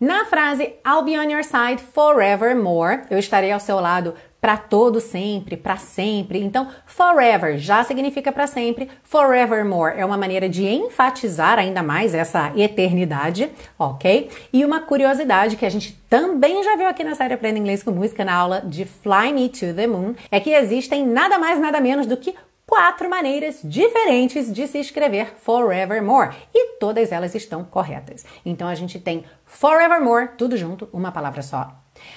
Na 0.00 0.24
frase 0.26 0.74
I'll 0.84 1.02
be 1.02 1.16
on 1.16 1.30
your 1.30 1.42
side 1.42 1.80
forevermore, 1.80 3.02
eu 3.10 3.18
estarei 3.18 3.50
ao 3.50 3.58
seu 3.58 3.80
lado 3.80 4.14
para 4.40 4.56
todo 4.56 5.00
sempre, 5.00 5.56
para 5.56 5.76
sempre. 5.76 6.42
Então, 6.42 6.68
forever 6.86 7.58
já 7.58 7.82
significa 7.82 8.30
para 8.30 8.46
sempre, 8.46 8.88
forevermore 9.02 9.98
é 9.98 10.04
uma 10.04 10.16
maneira 10.16 10.48
de 10.48 10.66
enfatizar 10.66 11.58
ainda 11.58 11.82
mais 11.82 12.14
essa 12.14 12.52
eternidade, 12.56 13.50
ok? 13.78 14.30
E 14.52 14.64
uma 14.64 14.80
curiosidade 14.80 15.56
que 15.56 15.66
a 15.66 15.70
gente 15.70 15.92
também 16.08 16.62
já 16.62 16.76
viu 16.76 16.86
aqui 16.86 17.02
na 17.02 17.14
série 17.14 17.34
Aprenda 17.34 17.58
Inglês 17.58 17.82
com 17.82 17.90
Música 17.90 18.24
na 18.24 18.34
aula 18.34 18.62
de 18.64 18.84
Fly 18.84 19.32
Me 19.32 19.48
to 19.48 19.74
the 19.74 19.86
Moon 19.86 20.14
é 20.30 20.40
que 20.40 20.50
existem 20.50 21.06
nada 21.06 21.38
mais 21.38 21.60
nada 21.60 21.80
menos 21.80 22.06
do 22.06 22.16
que 22.16 22.34
quatro 22.68 23.08
maneiras 23.08 23.60
diferentes 23.64 24.52
de 24.52 24.66
se 24.66 24.78
escrever 24.78 25.34
forevermore 25.38 26.36
e 26.54 26.76
todas 26.78 27.10
elas 27.10 27.34
estão 27.34 27.64
corretas. 27.64 28.26
Então 28.44 28.68
a 28.68 28.74
gente 28.74 29.00
tem 29.00 29.24
forevermore, 29.44 30.30
tudo 30.36 30.56
junto, 30.56 30.86
uma 30.92 31.10
palavra 31.10 31.40
só. 31.40 31.74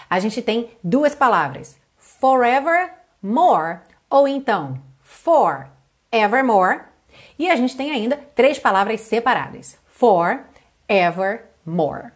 A 0.09 0.19
gente 0.19 0.41
tem 0.41 0.69
duas 0.83 1.15
palavras, 1.15 1.77
forevermore 2.21 3.79
ou 4.07 4.27
então 4.27 4.79
forevermore. 5.01 6.81
E 7.37 7.49
a 7.49 7.55
gente 7.55 7.75
tem 7.75 7.91
ainda 7.91 8.15
três 8.35 8.59
palavras 8.59 9.01
separadas: 9.01 9.79
forevermore. 9.87 12.11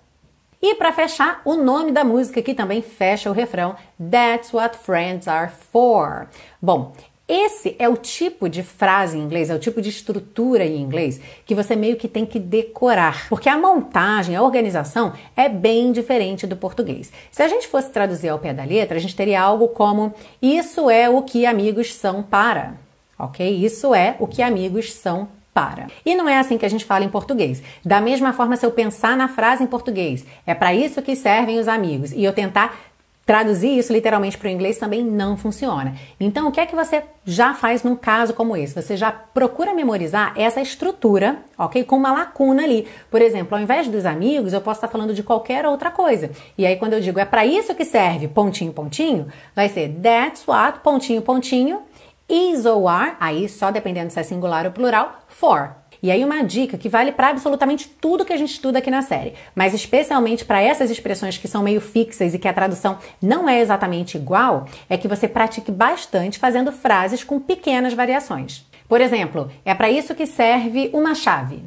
E 0.62 0.75
para 0.75 0.93
fechar, 0.93 1.41
o 1.43 1.55
nome 1.55 1.91
da 1.91 2.03
música 2.03 2.39
que 2.41 2.53
também 2.53 2.83
fecha 2.83 3.31
o 3.31 3.33
refrão: 3.33 3.75
That's 4.00 4.53
what 4.53 4.77
friends 4.77 5.27
are 5.27 5.51
for. 5.51 6.29
Bom, 6.62 6.93
esse 7.27 7.75
é 7.79 7.89
o 7.89 7.98
tipo 7.98 8.48
de 8.48 8.62
frase 8.62 9.17
em 9.17 9.22
inglês, 9.22 9.50
é 9.50 9.55
o 9.55 9.60
tipo 9.60 9.82
de 9.82 9.89
estrutura 9.89 10.63
em 10.63 10.79
inglês 10.79 11.20
que 11.44 11.55
você 11.55 11.75
meio 11.75 11.96
que 11.96 12.08
tem 12.08 12.24
que 12.24 12.39
decorar, 12.39 13.27
porque 13.29 13.50
a 13.50 13.58
montagem, 13.58 14.36
a 14.36 14.44
organização 14.44 15.13
é 15.36 15.50
bem 15.50 15.91
diferente 15.91 16.46
do 16.46 16.55
português. 16.55 17.12
Se 17.32 17.41
a 17.41 17.48
gente 17.48 17.67
fosse 17.67 17.89
traduzir 17.89 18.29
ao 18.29 18.38
pé 18.38 18.53
da 18.53 18.63
letra, 18.63 18.98
a 18.98 19.01
gente 19.01 19.15
teria 19.15 19.41
algo 19.41 19.70
como: 19.70 20.13
Isso 20.39 20.88
é 20.88 21.10
o 21.10 21.24
que 21.24 21.48
amigos 21.48 21.96
são 21.96 22.22
para. 22.22 22.75
Ok? 23.17 23.48
Isso 23.50 23.96
é 23.96 24.15
o 24.20 24.27
que 24.27 24.44
amigos 24.44 24.94
são 24.94 25.27
para. 25.51 25.88
E 26.05 26.13
não 26.13 26.29
é 26.29 26.38
assim 26.38 26.60
que 26.60 26.65
a 26.65 26.70
gente 26.70 26.86
fala 26.86 27.05
em 27.05 27.10
português. 27.10 27.63
Da 27.84 28.00
mesma 28.01 28.34
forma, 28.34 28.55
se 28.58 28.65
eu 28.65 28.72
pensar 28.72 29.17
na 29.17 29.29
frase 29.29 29.63
em 29.63 29.67
português, 29.67 30.25
é 30.46 30.53
para 30.53 30.75
isso 30.75 31.01
que 31.01 31.15
servem 31.15 31.58
os 31.58 31.67
amigos, 31.67 32.12
e 32.12 32.24
eu 32.24 32.34
tentar 32.34 32.77
Traduzir 33.25 33.75
isso 33.75 33.91
literalmente 33.91 34.38
para 34.38 34.48
o 34.48 34.51
inglês 34.51 34.77
também 34.77 35.03
não 35.03 35.36
funciona. 35.36 35.96
Então, 36.20 36.48
o 36.48 36.51
que 36.51 36.60
é 36.60 36.65
que 36.67 36.75
você 36.75 37.03
já 37.25 37.55
faz 37.55 37.82
num 37.82 37.96
caso 37.96 38.36
como 38.36 38.55
esse? 38.55 38.75
Você 38.75 38.96
já 38.96 39.12
procura 39.12 39.74
memorizar 39.74 40.34
essa 40.36 40.62
estrutura, 40.62 41.39
ok? 41.58 41.84
Com 41.84 41.98
uma 41.98 42.12
lacuna 42.12 42.63
ali. 42.63 42.88
Por 43.10 43.24
exemplo, 43.24 43.58
ao 43.58 43.63
invés 43.63 43.88
dos 43.88 44.05
amigos, 44.05 44.53
eu 44.53 44.62
posso 44.62 44.77
estar 44.77 44.89
falando 44.89 45.12
de 45.12 45.24
qualquer 45.24 45.65
outra 45.65 45.89
coisa. 45.89 46.29
E 46.55 46.67
aí, 46.67 46.75
quando 46.75 46.94
eu 46.94 47.01
digo 47.01 47.20
é 47.20 47.25
para 47.25 47.44
isso 47.44 47.74
que 47.74 47.84
serve, 47.84 48.27
pontinho, 48.27 48.72
pontinho, 48.72 49.27
vai 49.55 49.70
ser 49.70 49.89
that's 50.03 50.48
what, 50.48 50.82
pontinho, 50.82 51.24
pontinho, 51.24 51.82
is 52.29 52.63
or 52.65 52.88
are, 52.88 53.15
aí 53.20 53.50
só 53.50 53.72
dependendo 53.72 54.12
se 54.12 54.20
é 54.20 54.24
singular 54.24 54.67
ou 54.67 54.72
plural, 54.72 55.24
for. 55.27 55.75
E 56.02 56.12
aí 56.12 56.24
uma 56.24 56.44
dica 56.44 56.78
que 56.78 56.90
vale 56.90 57.12
para 57.12 57.30
absolutamente 57.30 57.88
tudo 57.88 58.25
que 58.25 58.34
a 58.34 58.38
gente 58.38 58.54
estuda 58.54 58.80
aqui 58.80 58.92
na 58.92 59.02
série, 59.02 59.34
mas 59.54 59.74
especialmente 59.74 60.46
para 60.46 60.62
essas 60.62 60.90
expressões 60.90 61.38
que 61.38 61.48
são 61.48 61.64
meio 61.64 61.82
fixas 61.82 62.34
e 62.34 62.40
que 62.40 62.48
a 62.48 62.54
tradução 62.54 63.00
não 63.22 63.48
é 63.48 63.60
exatamente 63.60 64.18
igual, 64.18 64.68
é 64.90 64.98
que 64.98 65.08
você 65.08 65.28
pratique 65.28 65.72
bastante 65.72 66.40
fazendo 66.40 66.72
frases 66.72 67.24
com 67.24 67.40
pequenas 67.40 67.94
variações. 67.94 68.66
Por 68.88 69.02
exemplo, 69.02 69.52
é 69.64 69.74
para 69.74 69.90
isso 69.90 70.14
que 70.14 70.28
serve 70.28 70.90
uma 70.94 71.16
chave. 71.16 71.64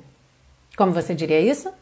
Como 0.77 0.93
você 0.93 1.15
diria 1.15 1.41
isso? 1.41 1.73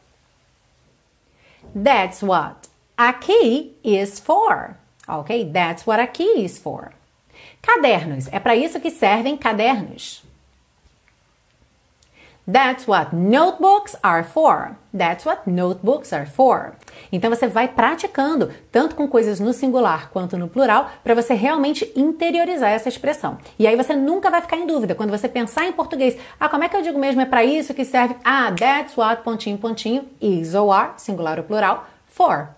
That's 1.74 2.22
what 2.22 2.68
a 2.96 3.12
key 3.12 3.76
is 3.84 4.18
for. 4.18 4.76
Ok? 5.06 5.50
That's 5.52 5.86
what 5.86 6.00
a 6.00 6.06
key 6.06 6.42
is 6.44 6.58
for. 6.58 6.92
Cadernos. 7.60 8.28
É 8.32 8.40
para 8.40 8.56
isso 8.56 8.80
que 8.80 8.90
servem 8.90 9.36
cadernos. 9.36 10.25
That's 12.48 12.86
what 12.86 13.12
notebooks 13.12 13.96
are 14.04 14.22
for. 14.22 14.76
That's 14.96 15.26
what 15.26 15.50
notebooks 15.50 16.12
are 16.12 16.26
for. 16.26 16.74
Então 17.10 17.28
você 17.28 17.48
vai 17.48 17.66
praticando, 17.66 18.50
tanto 18.70 18.94
com 18.94 19.08
coisas 19.08 19.40
no 19.40 19.52
singular 19.52 20.10
quanto 20.10 20.38
no 20.38 20.46
plural, 20.46 20.88
para 21.02 21.14
você 21.14 21.34
realmente 21.34 21.90
interiorizar 21.96 22.70
essa 22.70 22.88
expressão. 22.88 23.38
E 23.58 23.66
aí 23.66 23.74
você 23.74 23.96
nunca 23.96 24.30
vai 24.30 24.40
ficar 24.40 24.56
em 24.58 24.66
dúvida 24.66 24.94
quando 24.94 25.10
você 25.10 25.28
pensar 25.28 25.66
em 25.66 25.72
português. 25.72 26.16
Ah, 26.38 26.48
como 26.48 26.62
é 26.62 26.68
que 26.68 26.76
eu 26.76 26.82
digo 26.82 27.00
mesmo? 27.00 27.20
É 27.20 27.26
para 27.26 27.44
isso 27.44 27.74
que 27.74 27.84
serve? 27.84 28.14
Ah, 28.24 28.52
that's 28.56 28.96
what 28.96 29.22
pontinho 29.22 29.58
pontinho 29.58 30.04
is 30.20 30.54
or 30.54 30.72
are, 30.72 30.92
singular 30.96 31.38
ou 31.38 31.44
plural, 31.44 31.84
for. 32.06 32.55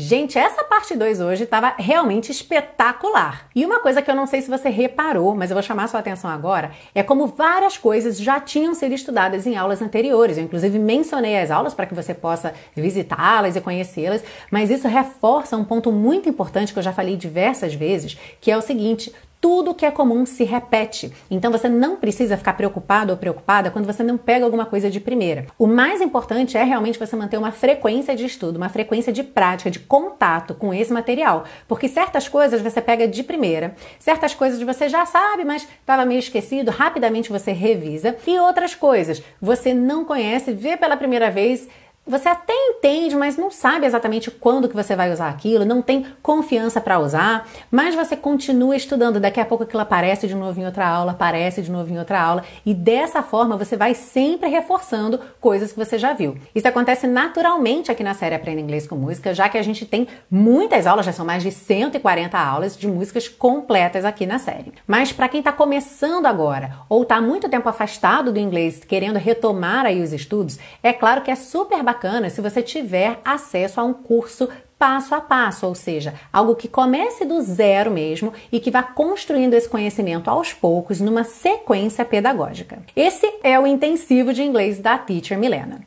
Gente, 0.00 0.38
essa 0.38 0.62
parte 0.62 0.94
2 0.94 1.20
hoje 1.20 1.42
estava 1.42 1.74
realmente 1.76 2.30
espetacular. 2.30 3.48
E 3.52 3.66
uma 3.66 3.80
coisa 3.80 4.00
que 4.00 4.08
eu 4.08 4.14
não 4.14 4.28
sei 4.28 4.40
se 4.40 4.48
você 4.48 4.68
reparou, 4.68 5.34
mas 5.34 5.50
eu 5.50 5.56
vou 5.56 5.62
chamar 5.62 5.88
sua 5.88 5.98
atenção 5.98 6.30
agora, 6.30 6.70
é 6.94 7.02
como 7.02 7.26
várias 7.26 7.76
coisas 7.76 8.16
já 8.16 8.38
tinham 8.38 8.74
sido 8.74 8.94
estudadas 8.94 9.44
em 9.44 9.56
aulas 9.56 9.82
anteriores. 9.82 10.38
Eu, 10.38 10.44
inclusive, 10.44 10.78
mencionei 10.78 11.36
as 11.40 11.50
aulas 11.50 11.74
para 11.74 11.84
que 11.84 11.96
você 11.96 12.14
possa 12.14 12.54
visitá-las 12.76 13.56
e 13.56 13.60
conhecê-las, 13.60 14.22
mas 14.52 14.70
isso 14.70 14.86
reforça 14.86 15.56
um 15.56 15.64
ponto 15.64 15.90
muito 15.90 16.28
importante 16.28 16.72
que 16.72 16.78
eu 16.78 16.82
já 16.84 16.92
falei 16.92 17.16
diversas 17.16 17.74
vezes, 17.74 18.16
que 18.40 18.52
é 18.52 18.56
o 18.56 18.62
seguinte: 18.62 19.12
tudo 19.40 19.74
que 19.74 19.86
é 19.86 19.90
comum 19.90 20.26
se 20.26 20.44
repete. 20.44 21.12
Então 21.30 21.50
você 21.50 21.68
não 21.68 21.96
precisa 21.96 22.36
ficar 22.36 22.54
preocupado 22.54 23.12
ou 23.12 23.18
preocupada 23.18 23.70
quando 23.70 23.86
você 23.86 24.02
não 24.02 24.16
pega 24.16 24.44
alguma 24.44 24.66
coisa 24.66 24.90
de 24.90 25.00
primeira. 25.00 25.46
O 25.58 25.66
mais 25.66 26.00
importante 26.00 26.56
é 26.56 26.64
realmente 26.64 26.98
você 26.98 27.14
manter 27.14 27.36
uma 27.36 27.52
frequência 27.52 28.16
de 28.16 28.24
estudo, 28.24 28.56
uma 28.56 28.68
frequência 28.68 29.12
de 29.12 29.22
prática, 29.22 29.70
de 29.70 29.78
contato 29.78 30.54
com 30.54 30.74
esse 30.74 30.92
material. 30.92 31.44
Porque 31.66 31.88
certas 31.88 32.28
coisas 32.28 32.60
você 32.60 32.80
pega 32.80 33.06
de 33.06 33.22
primeira, 33.22 33.74
certas 33.98 34.34
coisas 34.34 34.60
você 34.60 34.88
já 34.88 35.06
sabe, 35.06 35.44
mas 35.44 35.66
estava 35.80 36.04
meio 36.04 36.18
esquecido, 36.18 36.70
rapidamente 36.70 37.30
você 37.30 37.52
revisa. 37.52 38.16
E 38.26 38.38
outras 38.38 38.74
coisas 38.74 39.22
você 39.40 39.72
não 39.72 40.04
conhece, 40.04 40.52
vê 40.52 40.76
pela 40.76 40.96
primeira 40.96 41.30
vez 41.30 41.68
você 42.08 42.28
até 42.28 42.54
entende, 42.54 43.14
mas 43.14 43.36
não 43.36 43.50
sabe 43.50 43.84
exatamente 43.84 44.30
quando 44.30 44.68
que 44.68 44.74
você 44.74 44.96
vai 44.96 45.12
usar 45.12 45.28
aquilo, 45.28 45.64
não 45.64 45.82
tem 45.82 46.06
confiança 46.22 46.80
para 46.80 46.98
usar, 46.98 47.46
mas 47.70 47.94
você 47.94 48.16
continua 48.16 48.74
estudando. 48.74 49.20
Daqui 49.20 49.38
a 49.40 49.44
pouco 49.44 49.64
aquilo 49.64 49.82
aparece 49.82 50.26
de 50.26 50.34
novo 50.34 50.58
em 50.58 50.64
outra 50.64 50.88
aula, 50.88 51.12
aparece 51.12 51.60
de 51.60 51.70
novo 51.70 51.92
em 51.92 51.98
outra 51.98 52.20
aula, 52.20 52.44
e 52.64 52.72
dessa 52.72 53.22
forma 53.22 53.56
você 53.56 53.76
vai 53.76 53.94
sempre 53.94 54.48
reforçando 54.48 55.20
coisas 55.40 55.70
que 55.70 55.78
você 55.78 55.98
já 55.98 56.14
viu. 56.14 56.36
Isso 56.54 56.66
acontece 56.66 57.06
naturalmente 57.06 57.92
aqui 57.92 58.02
na 58.02 58.14
série 58.14 58.34
Aprenda 58.34 58.60
Inglês 58.60 58.86
com 58.86 58.96
Música, 58.96 59.34
já 59.34 59.48
que 59.48 59.58
a 59.58 59.62
gente 59.62 59.84
tem 59.84 60.08
muitas 60.30 60.86
aulas, 60.86 61.04
já 61.04 61.12
são 61.12 61.26
mais 61.26 61.42
de 61.42 61.50
140 61.50 62.38
aulas 62.38 62.76
de 62.76 62.88
músicas 62.88 63.28
completas 63.28 64.04
aqui 64.04 64.24
na 64.24 64.38
série. 64.38 64.72
Mas 64.86 65.12
para 65.12 65.28
quem 65.28 65.40
está 65.40 65.52
começando 65.52 66.24
agora 66.24 66.72
ou 66.88 67.02
está 67.02 67.20
muito 67.20 67.48
tempo 67.48 67.68
afastado 67.68 68.32
do 68.32 68.38
inglês, 68.38 68.80
querendo 68.82 69.18
retomar 69.18 69.84
aí 69.84 70.02
os 70.02 70.12
estudos, 70.14 70.58
é 70.82 70.92
claro 70.92 71.20
que 71.20 71.30
é 71.30 71.34
super 71.34 71.82
bacana 71.82 71.97
bacana 71.98 72.30
se 72.30 72.40
você 72.40 72.62
tiver 72.62 73.18
acesso 73.24 73.80
a 73.80 73.84
um 73.84 73.92
curso 73.92 74.48
passo 74.78 75.12
a 75.16 75.20
passo, 75.20 75.66
ou 75.66 75.74
seja, 75.74 76.14
algo 76.32 76.54
que 76.54 76.68
comece 76.68 77.24
do 77.24 77.40
zero 77.42 77.90
mesmo 77.90 78.32
e 78.52 78.60
que 78.60 78.70
vá 78.70 78.80
construindo 78.80 79.54
esse 79.54 79.68
conhecimento 79.68 80.30
aos 80.30 80.52
poucos 80.52 81.00
numa 81.00 81.24
sequência 81.24 82.04
pedagógica. 82.04 82.78
Esse 82.94 83.28
é 83.42 83.58
o 83.58 83.66
intensivo 83.66 84.32
de 84.32 84.44
inglês 84.44 84.78
da 84.78 84.96
Teacher 84.96 85.36
Milena. 85.36 85.80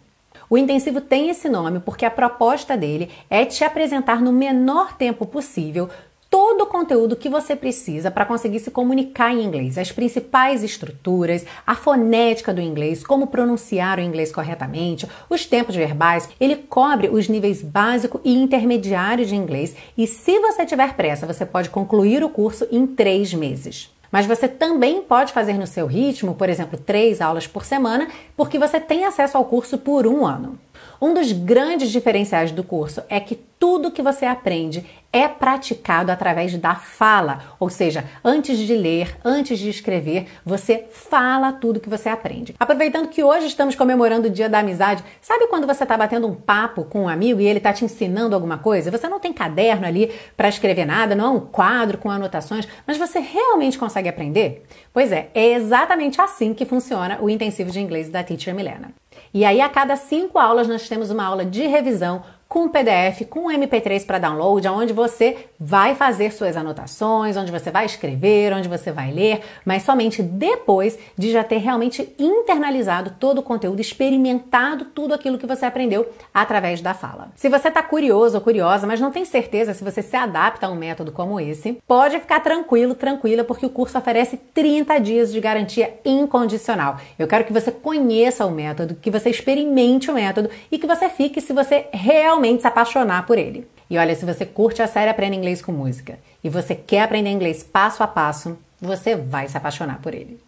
O 0.50 0.58
intensivo 0.58 1.00
tem 1.00 1.30
esse 1.30 1.48
nome 1.48 1.80
porque 1.80 2.04
a 2.04 2.12
proposta 2.12 2.76
dele 2.76 3.10
é 3.30 3.46
te 3.46 3.64
apresentar 3.64 4.22
no 4.22 4.34
menor 4.34 4.98
tempo 4.98 5.26
possível 5.26 5.90
todo 6.32 6.62
o 6.62 6.66
conteúdo 6.66 7.18
que 7.18 7.28
você 7.28 7.58
precisa 7.58 8.10
para 8.10 8.26
conseguir 8.26 8.62
se 8.62 8.72
comunicar 8.72 9.34
em 9.34 9.44
inglês, 9.44 9.78
as 9.78 9.92
principais 9.92 10.64
estruturas, 10.64 11.46
a 11.68 11.76
fonética 11.76 12.54
do 12.54 12.62
inglês, 12.62 13.04
como 13.04 13.28
pronunciar 13.28 14.00
o 14.00 14.02
inglês 14.02 14.32
corretamente, 14.32 15.06
os 15.30 15.46
tempos 15.46 15.76
verbais. 15.76 16.30
Ele 16.40 16.56
cobre 16.56 17.10
os 17.10 17.28
níveis 17.28 17.62
básico 17.62 18.22
e 18.24 18.34
intermediário 18.34 19.26
de 19.26 19.36
inglês 19.36 19.76
e, 19.98 20.08
se 20.08 20.40
você 20.40 20.66
tiver 20.66 20.94
pressa, 20.96 21.28
você 21.28 21.46
pode 21.46 21.70
concluir 21.70 22.24
o 22.24 22.30
curso 22.30 22.66
em 22.72 22.88
três 22.88 23.34
meses. 23.34 23.92
Mas 24.10 24.26
você 24.26 24.48
também 24.48 25.02
pode 25.02 25.34
fazer 25.34 25.54
no 25.54 25.68
seu 25.68 25.86
ritmo, 25.86 26.36
por 26.36 26.48
exemplo, 26.48 26.80
três 26.80 27.20
aulas 27.20 27.46
por 27.46 27.66
semana, 27.66 28.08
porque 28.38 28.58
você 28.58 28.80
tem 28.80 29.04
acesso 29.04 29.38
ao 29.38 29.44
curso 29.44 29.78
por 29.78 30.08
um 30.08 30.26
ano. 30.26 30.58
Um 31.04 31.16
dos 31.16 31.32
grandes 31.32 31.90
diferenciais 31.90 32.52
do 32.52 32.64
curso 32.64 33.02
é 33.10 33.20
que 33.20 33.34
tudo 33.58 33.90
que 33.90 34.04
você 34.04 34.24
aprende 34.24 34.86
é 35.12 35.28
praticado 35.28 36.12
através 36.12 36.56
da 36.58 36.76
fala, 36.76 37.56
ou 37.60 37.72
seja, 37.72 38.06
antes 38.24 38.60
de 38.60 38.76
ler, 38.76 39.18
antes 39.26 39.58
de 39.58 39.68
escrever, 39.68 40.28
você 40.46 40.86
fala 40.92 41.54
tudo 41.54 41.80
que 41.80 41.90
você 41.90 42.08
aprende. 42.08 42.54
Aproveitando 42.60 43.08
que 43.08 43.24
hoje 43.24 43.48
estamos 43.48 43.74
comemorando 43.74 44.28
o 44.28 44.30
Dia 44.30 44.48
da 44.48 44.60
Amizade, 44.60 45.04
sabe 45.20 45.48
quando 45.48 45.66
você 45.66 45.82
está 45.82 45.98
batendo 45.98 46.28
um 46.28 46.36
papo 46.36 46.84
com 46.84 47.02
um 47.02 47.10
amigo 47.10 47.42
e 47.42 47.48
ele 47.48 47.58
está 47.58 47.74
te 47.74 47.84
ensinando 47.84 48.36
alguma 48.36 48.60
coisa? 48.60 48.92
Você 48.92 49.10
não 49.10 49.20
tem 49.20 49.34
caderno 49.34 49.88
ali 49.88 50.12
para 50.38 50.50
escrever 50.50 50.86
nada, 50.86 51.16
não 51.16 51.26
é 51.26 51.30
um 51.30 51.40
quadro 51.40 51.98
com 51.98 52.12
anotações, 52.12 52.68
mas 52.86 52.98
você 52.98 53.18
realmente 53.18 53.80
consegue 53.80 54.08
aprender? 54.08 54.64
Pois 54.94 55.12
é, 55.12 55.32
é 55.34 55.54
exatamente 55.54 56.22
assim 56.22 56.54
que 56.54 56.64
funciona 56.64 57.18
o 57.20 57.28
intensivo 57.28 57.72
de 57.72 57.80
inglês 57.80 58.08
da 58.08 58.24
Teacher 58.24 58.54
Milena. 58.54 59.01
E 59.34 59.46
aí, 59.46 59.62
a 59.62 59.70
cada 59.70 59.96
cinco 59.96 60.38
aulas, 60.38 60.68
nós 60.68 60.88
temos 60.90 61.10
uma 61.10 61.24
aula 61.24 61.46
de 61.46 61.66
revisão 61.66 62.24
com 62.52 62.68
PDF, 62.68 63.26
com 63.30 63.48
MP3 63.48 64.06
para 64.06 64.20
download, 64.20 64.68
onde 64.68 64.92
você 64.92 65.46
vai 65.58 65.96
fazer 65.96 66.34
suas 66.34 66.58
anotações, 66.58 67.38
onde 67.38 67.50
você 67.50 67.72
vai 67.72 67.86
escrever, 67.86 68.52
onde 68.52 68.68
você 68.68 68.92
vai 68.92 69.10
ler, 69.10 69.40
mas 69.64 69.84
somente 69.84 70.22
depois 70.22 71.00
de 71.18 71.32
já 71.32 71.46
ter 71.46 71.60
realmente 71.60 72.14
internalizado 72.20 73.16
todo 73.18 73.38
o 73.38 73.42
conteúdo, 73.42 73.80
experimentado 73.80 74.84
tudo 74.84 75.14
aquilo 75.14 75.38
que 75.38 75.48
você 75.48 75.66
aprendeu 75.66 76.10
através 76.34 76.82
da 76.82 76.94
fala. 76.94 77.30
Se 77.38 77.48
você 77.48 77.70
está 77.70 77.82
curioso 77.82 78.36
ou 78.36 78.44
curiosa, 78.44 78.86
mas 78.86 79.00
não 79.00 79.12
tem 79.12 79.24
certeza 79.24 79.74
se 79.74 79.82
você 79.82 80.02
se 80.02 80.18
adapta 80.18 80.68
a 80.68 80.70
um 80.70 80.76
método 80.76 81.14
como 81.14 81.40
esse, 81.40 81.82
pode 81.88 82.20
ficar 82.20 82.42
tranquilo, 82.42 82.96
tranquila, 82.96 83.46
porque 83.46 83.66
o 83.66 83.70
curso 83.70 83.98
oferece 83.98 84.36
30 84.36 85.00
dias 85.00 85.32
de 85.32 85.40
garantia 85.40 85.94
incondicional. 86.04 86.98
Eu 87.18 87.30
quero 87.30 87.46
que 87.46 87.54
você 87.54 87.72
conheça 87.72 88.46
o 88.46 88.52
método, 88.52 88.96
que 88.96 89.10
você 89.10 89.30
experimente 89.30 90.12
o 90.12 90.14
método 90.14 90.50
e 90.70 90.78
que 90.78 90.86
você 90.86 91.08
fique 91.08 91.40
se 91.40 91.54
você 91.54 91.88
realmente 91.94 92.41
realmente 92.42 92.62
se 92.62 92.68
apaixonar 92.68 93.28
por 93.28 93.38
ele. 93.38 93.68
E 93.88 93.98
olha, 93.98 94.16
se 94.16 94.26
você 94.26 94.46
curte 94.46 94.82
a 94.82 94.88
série 94.88 95.12
Aprenda 95.12 95.36
Inglês 95.36 95.62
com 95.62 95.72
Música 95.72 96.18
e 96.44 96.50
você 96.50 96.74
quer 96.74 97.04
aprender 97.04 97.30
inglês 97.30 97.62
passo 97.62 98.02
a 98.02 98.08
passo, 98.08 98.58
você 98.82 99.16
vai 99.16 99.48
se 99.48 99.56
apaixonar 99.56 100.02
por 100.02 100.16
ele. 100.16 100.40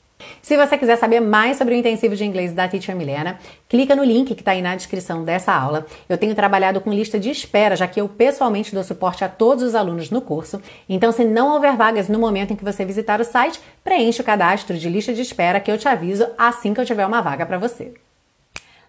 Se 0.42 0.56
você 0.56 0.78
quiser 0.78 0.96
saber 0.96 1.20
mais 1.20 1.58
sobre 1.58 1.76
o 1.76 1.78
intensivo 1.78 2.16
de 2.16 2.24
inglês 2.24 2.54
da 2.54 2.68
Teacher 2.68 2.96
Milena, 2.96 3.38
clica 3.68 3.94
no 3.94 4.06
link 4.06 4.34
que 4.34 4.42
está 4.42 4.52
aí 4.52 4.62
na 4.62 4.74
descrição 4.74 5.24
dessa 5.24 5.54
aula. 5.54 5.86
Eu 6.08 6.18
tenho 6.18 6.34
trabalhado 6.34 6.80
com 6.80 6.94
lista 6.94 7.20
de 7.20 7.30
espera, 7.30 7.76
já 7.76 7.86
que 7.88 8.00
eu 8.00 8.08
pessoalmente 8.08 8.74
dou 8.74 8.84
suporte 8.86 9.26
a 9.26 9.30
todos 9.30 9.64
os 9.64 9.76
alunos 9.76 10.10
no 10.10 10.22
curso. 10.22 10.62
Então, 10.88 11.12
se 11.12 11.26
não 11.26 11.54
houver 11.54 11.76
vagas 11.76 12.08
no 12.08 12.18
momento 12.18 12.54
em 12.54 12.56
que 12.56 12.64
você 12.64 12.86
visitar 12.86 13.20
o 13.20 13.26
site, 13.26 13.60
preencha 13.84 14.24
o 14.24 14.26
cadastro 14.26 14.78
de 14.78 14.90
lista 14.90 15.14
de 15.14 15.22
espera 15.22 15.60
que 15.60 15.70
eu 15.70 15.78
te 15.78 15.90
aviso 15.90 16.26
assim 16.38 16.74
que 16.74 16.80
eu 16.80 16.86
tiver 16.86 17.06
uma 17.06 17.22
vaga 17.22 17.46
para 17.46 17.58
você. 17.58 17.94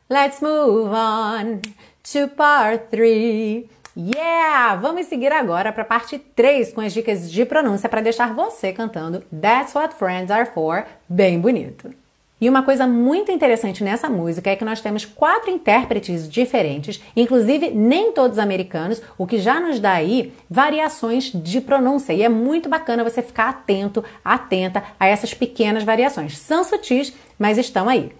Let's 0.08 0.40
move 0.40 0.90
on 0.90 1.60
to 2.12 2.28
part 2.28 2.90
3. 2.90 3.64
Yeah! 3.96 4.76
Vamos 4.76 5.06
seguir 5.06 5.32
agora 5.32 5.72
para 5.72 5.82
a 5.82 5.86
parte 5.86 6.18
3 6.18 6.72
com 6.72 6.80
as 6.80 6.92
dicas 6.92 7.30
de 7.30 7.44
pronúncia 7.44 7.88
para 7.88 8.02
deixar 8.02 8.34
você 8.34 8.72
cantando 8.72 9.22
That's 9.40 9.74
What 9.74 9.94
Friends 9.94 10.30
Are 10.30 10.50
For 10.52 10.84
bem 11.08 11.40
bonito. 11.40 11.90
E 12.40 12.48
uma 12.48 12.62
coisa 12.62 12.86
muito 12.86 13.30
interessante 13.30 13.82
nessa 13.82 14.10
música 14.10 14.50
é 14.50 14.56
que 14.56 14.64
nós 14.64 14.80
temos 14.80 15.04
quatro 15.04 15.50
intérpretes 15.50 16.28
diferentes, 16.28 17.00
inclusive 17.16 17.70
nem 17.70 18.12
todos 18.12 18.38
americanos, 18.38 19.00
o 19.16 19.26
que 19.26 19.38
já 19.38 19.60
nos 19.60 19.78
dá 19.80 19.92
aí 19.92 20.32
variações 20.50 21.30
de 21.32 21.60
pronúncia. 21.60 22.12
E 22.12 22.22
é 22.22 22.28
muito 22.28 22.68
bacana 22.68 23.04
você 23.04 23.22
ficar 23.22 23.48
atento, 23.48 24.04
atenta 24.22 24.82
a 24.98 25.06
essas 25.06 25.32
pequenas 25.32 25.84
variações. 25.84 26.36
São 26.36 26.64
sutis, 26.64 27.14
mas 27.38 27.56
estão 27.56 27.88
aí. 27.88 28.12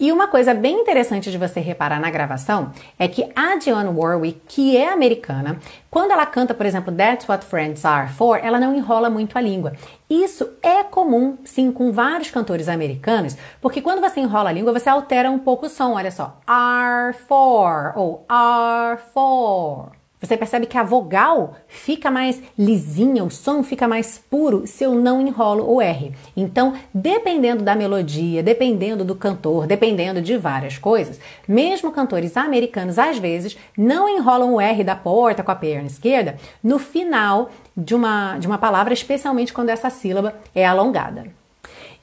E 0.00 0.12
uma 0.12 0.28
coisa 0.28 0.54
bem 0.54 0.80
interessante 0.80 1.28
de 1.28 1.36
você 1.36 1.58
reparar 1.58 1.98
na 1.98 2.08
gravação 2.08 2.70
é 2.96 3.08
que 3.08 3.28
a 3.34 3.56
Dionne 3.56 3.88
Warwick, 3.88 4.40
que 4.46 4.76
é 4.76 4.92
americana, 4.92 5.58
quando 5.90 6.12
ela 6.12 6.24
canta, 6.24 6.54
por 6.54 6.64
exemplo, 6.64 6.94
That's 6.94 7.28
What 7.28 7.44
Friends 7.44 7.84
Are 7.84 8.08
For, 8.08 8.38
ela 8.40 8.60
não 8.60 8.76
enrola 8.76 9.10
muito 9.10 9.36
a 9.36 9.40
língua. 9.40 9.72
Isso 10.08 10.48
é 10.62 10.84
comum, 10.84 11.36
sim, 11.44 11.72
com 11.72 11.90
vários 11.90 12.30
cantores 12.30 12.68
americanos, 12.68 13.36
porque 13.60 13.82
quando 13.82 14.00
você 14.00 14.20
enrola 14.20 14.50
a 14.50 14.52
língua, 14.52 14.72
você 14.72 14.88
altera 14.88 15.32
um 15.32 15.38
pouco 15.40 15.66
o 15.66 15.68
som. 15.68 15.94
Olha 15.94 16.12
só, 16.12 16.38
are 16.46 17.12
for 17.12 17.92
ou 17.96 18.24
are 18.28 19.00
for. 19.12 19.97
Você 20.20 20.36
percebe 20.36 20.66
que 20.66 20.76
a 20.76 20.82
vogal 20.82 21.54
fica 21.68 22.10
mais 22.10 22.42
lisinha, 22.58 23.22
o 23.22 23.30
som 23.30 23.62
fica 23.62 23.86
mais 23.86 24.18
puro 24.18 24.66
se 24.66 24.82
eu 24.82 24.94
não 24.94 25.20
enrolo 25.20 25.70
o 25.70 25.80
R. 25.80 26.12
Então, 26.36 26.74
dependendo 26.92 27.62
da 27.62 27.76
melodia, 27.76 28.42
dependendo 28.42 29.04
do 29.04 29.14
cantor, 29.14 29.66
dependendo 29.66 30.20
de 30.20 30.36
várias 30.36 30.76
coisas, 30.76 31.20
mesmo 31.46 31.92
cantores 31.92 32.36
americanos 32.36 32.98
às 32.98 33.18
vezes 33.18 33.56
não 33.76 34.08
enrolam 34.08 34.54
o 34.54 34.60
R 34.60 34.82
da 34.82 34.96
porta 34.96 35.42
com 35.44 35.52
a 35.52 35.56
perna 35.56 35.86
esquerda 35.86 36.36
no 36.62 36.78
final 36.78 37.50
de 37.76 37.94
uma, 37.94 38.38
de 38.38 38.46
uma 38.48 38.58
palavra, 38.58 38.92
especialmente 38.92 39.52
quando 39.52 39.68
essa 39.68 39.88
sílaba 39.88 40.34
é 40.52 40.66
alongada. 40.66 41.26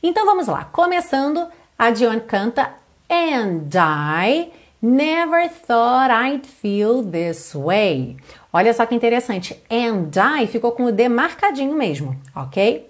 Então 0.01 0.25
vamos 0.25 0.47
lá, 0.47 0.63
começando, 0.65 1.47
a 1.77 1.89
Dion 1.89 2.19
canta 2.21 2.71
And 3.09 3.67
I 3.75 4.51
Never 4.85 5.49
thought 5.49 6.11
I'd 6.11 6.45
feel 6.45 7.01
this 7.01 7.55
way. 7.55 8.17
Olha 8.53 8.71
só 8.71 8.85
que 8.85 8.93
interessante. 8.93 9.59
And 9.67 10.11
I 10.15 10.45
ficou 10.45 10.73
com 10.73 10.85
o 10.85 10.91
D 10.91 11.09
marcadinho 11.09 11.73
mesmo, 11.75 12.15
ok? 12.35 12.87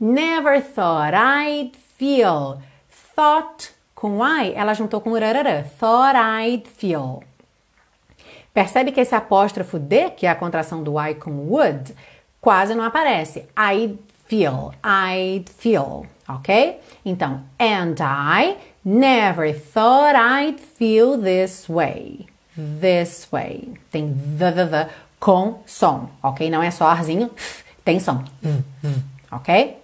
Never 0.00 0.62
thought 0.62 1.14
I'd 1.14 1.76
feel. 1.98 2.62
Thought 3.14 3.72
com 3.94 4.24
I, 4.24 4.54
ela 4.54 4.72
juntou 4.72 5.02
com 5.02 5.12
rarará. 5.12 5.64
Thought 5.78 6.16
I'd 6.16 6.66
feel. 6.66 7.22
Percebe 8.54 8.90
que 8.90 9.02
esse 9.02 9.14
apóstrofo 9.14 9.78
D, 9.78 10.08
que 10.08 10.24
é 10.24 10.30
a 10.30 10.34
contração 10.34 10.82
do 10.82 10.98
I 10.98 11.14
com 11.14 11.46
would, 11.50 11.94
quase 12.40 12.74
não 12.74 12.84
aparece. 12.84 13.44
I'd 13.54 13.98
feel. 14.26 14.72
I'd 14.82 15.50
feel. 15.50 16.06
Ok? 16.26 16.80
Então, 17.04 17.42
and 17.58 17.96
I 18.00 18.56
Never 18.84 19.52
thought 19.52 20.16
I'd 20.16 20.58
feel 20.58 21.16
this 21.18 21.68
way. 21.68 22.26
This 22.56 23.28
way. 23.30 23.74
Tem 23.92 24.14
the, 24.38 24.50
the, 24.50 24.64
the 24.64 24.88
com 25.20 25.62
som, 25.66 26.08
ok? 26.22 26.50
Não 26.50 26.62
é 26.62 26.70
só 26.70 26.86
arzinho, 26.86 27.30
tem 27.84 28.00
som, 28.00 28.24
ok? 29.30 29.76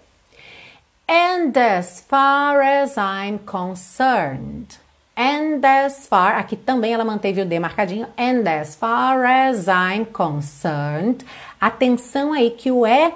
And 1.09 1.56
as 1.56 2.00
far 2.00 2.61
as 2.62 2.96
I'm 2.96 3.38
concerned. 3.38 4.78
And 5.16 5.64
as 5.64 6.06
far, 6.06 6.37
aqui 6.37 6.56
também 6.56 6.92
ela 6.92 7.04
manteve 7.04 7.40
o 7.40 7.46
D 7.46 7.59
marcadinho. 7.59 8.09
And 8.18 8.48
as 8.48 8.74
far 8.74 9.24
as 9.24 9.66
I'm 9.68 10.04
concerned. 10.04 11.24
Atenção 11.61 12.32
aí 12.32 12.50
que 12.50 12.70
o 12.70 12.87
E 12.87 13.12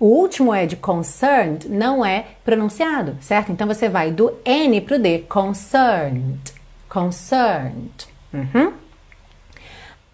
o 0.00 0.06
último 0.06 0.54
é 0.54 0.64
de 0.64 0.76
concerned, 0.76 1.68
não 1.68 2.04
é 2.04 2.26
pronunciado, 2.44 3.16
certo? 3.20 3.50
Então 3.50 3.66
você 3.66 3.88
vai 3.88 4.12
do 4.12 4.32
N 4.44 4.80
pro 4.80 4.98
D, 4.98 5.24
concerned, 5.28 6.52
concerned. 6.88 8.06
Uhum. 8.32 8.74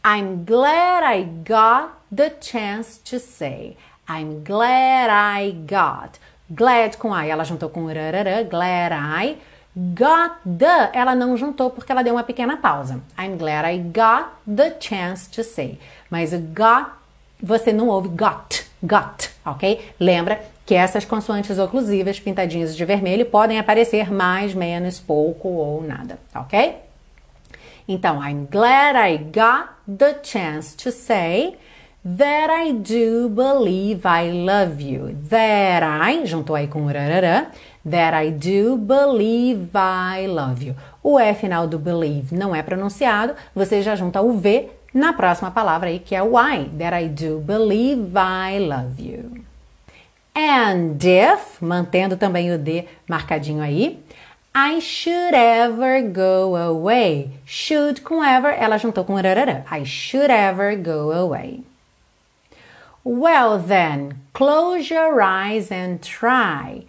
I'm 0.02 0.44
glad 0.44 1.04
I 1.04 1.24
got 1.24 1.92
the 2.14 2.32
chance 2.40 2.98
to 3.10 3.18
say. 3.18 3.76
I'm 4.08 4.42
glad 4.42 5.10
I 5.10 5.52
got. 5.52 6.18
Glad 6.50 6.96
com 6.96 7.14
I, 7.14 7.28
ela 7.28 7.44
juntou 7.44 7.68
com 7.68 7.86
rarará, 7.86 8.42
glad 8.42 8.92
I. 8.92 9.36
Got 9.76 10.58
the, 10.58 10.90
ela 10.94 11.14
não 11.14 11.36
juntou 11.36 11.68
porque 11.68 11.90
ela 11.90 12.02
deu 12.02 12.14
uma 12.14 12.22
pequena 12.22 12.56
pausa. 12.56 13.02
I'm 13.18 13.36
glad 13.36 13.66
I 13.66 13.78
got 13.78 14.28
the 14.46 14.74
chance 14.80 15.28
to 15.30 15.42
say. 15.42 15.78
Mas 16.08 16.32
got, 16.32 16.92
você 17.42 17.72
não 17.72 17.88
ouve 17.88 18.08
got 18.08 18.63
got, 18.82 19.30
ok? 19.44 19.80
Lembra 19.98 20.40
que 20.66 20.74
essas 20.74 21.04
consoantes 21.04 21.58
oclusivas 21.58 22.18
pintadinhas 22.18 22.76
de 22.76 22.84
vermelho 22.84 23.26
podem 23.26 23.58
aparecer 23.58 24.10
mais, 24.12 24.54
menos, 24.54 24.98
pouco 25.00 25.48
ou 25.48 25.82
nada, 25.82 26.18
ok? 26.34 26.76
Então, 27.86 28.22
I'm 28.22 28.46
glad 28.50 28.96
I 28.96 29.18
got 29.18 29.74
the 29.86 30.18
chance 30.22 30.74
to 30.76 30.90
say 30.90 31.56
that 32.04 32.50
I 32.50 32.72
do 32.72 33.28
believe 33.28 34.06
I 34.06 34.30
love 34.30 34.82
you. 34.82 35.14
That 35.28 35.84
I, 35.84 36.26
juntou 36.26 36.56
aí 36.56 36.66
com 36.66 36.82
o 36.82 36.86
rarará, 36.86 37.50
that 37.88 38.16
I 38.16 38.30
do 38.30 38.76
believe 38.78 39.70
I 39.74 40.26
love 40.26 40.66
you. 40.66 40.74
O 41.02 41.20
E 41.20 41.34
final 41.34 41.66
do 41.66 41.78
believe 41.78 42.34
não 42.34 42.54
é 42.54 42.62
pronunciado, 42.62 43.34
você 43.54 43.82
já 43.82 43.94
junta 43.94 44.22
o 44.22 44.32
V 44.32 44.70
na 44.94 45.12
próxima 45.12 45.50
palavra 45.50 45.88
aí 45.88 45.98
que 45.98 46.14
é 46.14 46.22
why, 46.22 46.70
that 46.78 46.94
I 46.94 47.08
do 47.08 47.40
believe 47.40 48.12
I 48.16 48.60
love 48.60 49.02
you. 49.02 49.44
And 50.34 50.96
if, 51.02 51.60
mantendo 51.60 52.16
também 52.16 52.52
o 52.52 52.58
D 52.58 52.86
marcadinho 53.08 53.62
aí, 53.62 54.02
I 54.54 54.80
should 54.80 55.34
ever 55.34 56.00
go 56.00 56.54
away. 56.56 57.30
Should 57.44 58.02
com 58.02 58.22
ever, 58.22 58.54
ela 58.56 58.78
juntou 58.78 59.04
com 59.04 59.14
rarará. 59.14 59.64
I 59.70 59.84
should 59.84 60.30
ever 60.30 60.76
go 60.76 61.10
away. 61.10 61.64
Well 63.04 63.58
then, 63.58 64.12
close 64.32 64.92
your 64.92 65.20
eyes 65.20 65.70
and 65.70 65.98
try. 65.98 66.86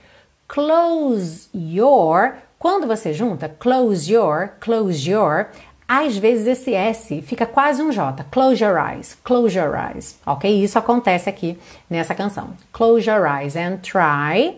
Close 0.48 1.50
your, 1.54 2.38
quando 2.60 2.86
você 2.88 3.14
junta 3.14 3.50
close 3.50 4.12
your, 4.12 4.54
close 4.60 5.10
your, 5.10 5.50
às 5.88 6.18
vezes 6.18 6.48
esse 6.48 6.74
S 6.74 7.22
fica 7.22 7.46
quase 7.46 7.82
um 7.82 7.92
J. 7.92 8.24
Close 8.32 8.64
your 8.64 8.78
eyes, 8.78 9.16
close 9.24 9.58
your 9.58 9.76
eyes. 9.76 10.20
Ok? 10.26 10.50
Isso 10.64 10.80
acontece 10.80 11.30
aqui 11.30 11.58
nessa 11.90 12.16
canção. 12.16 12.52
Close 12.74 13.08
your 13.10 13.28
eyes 13.28 13.56
and 13.56 13.78
try 13.78 14.58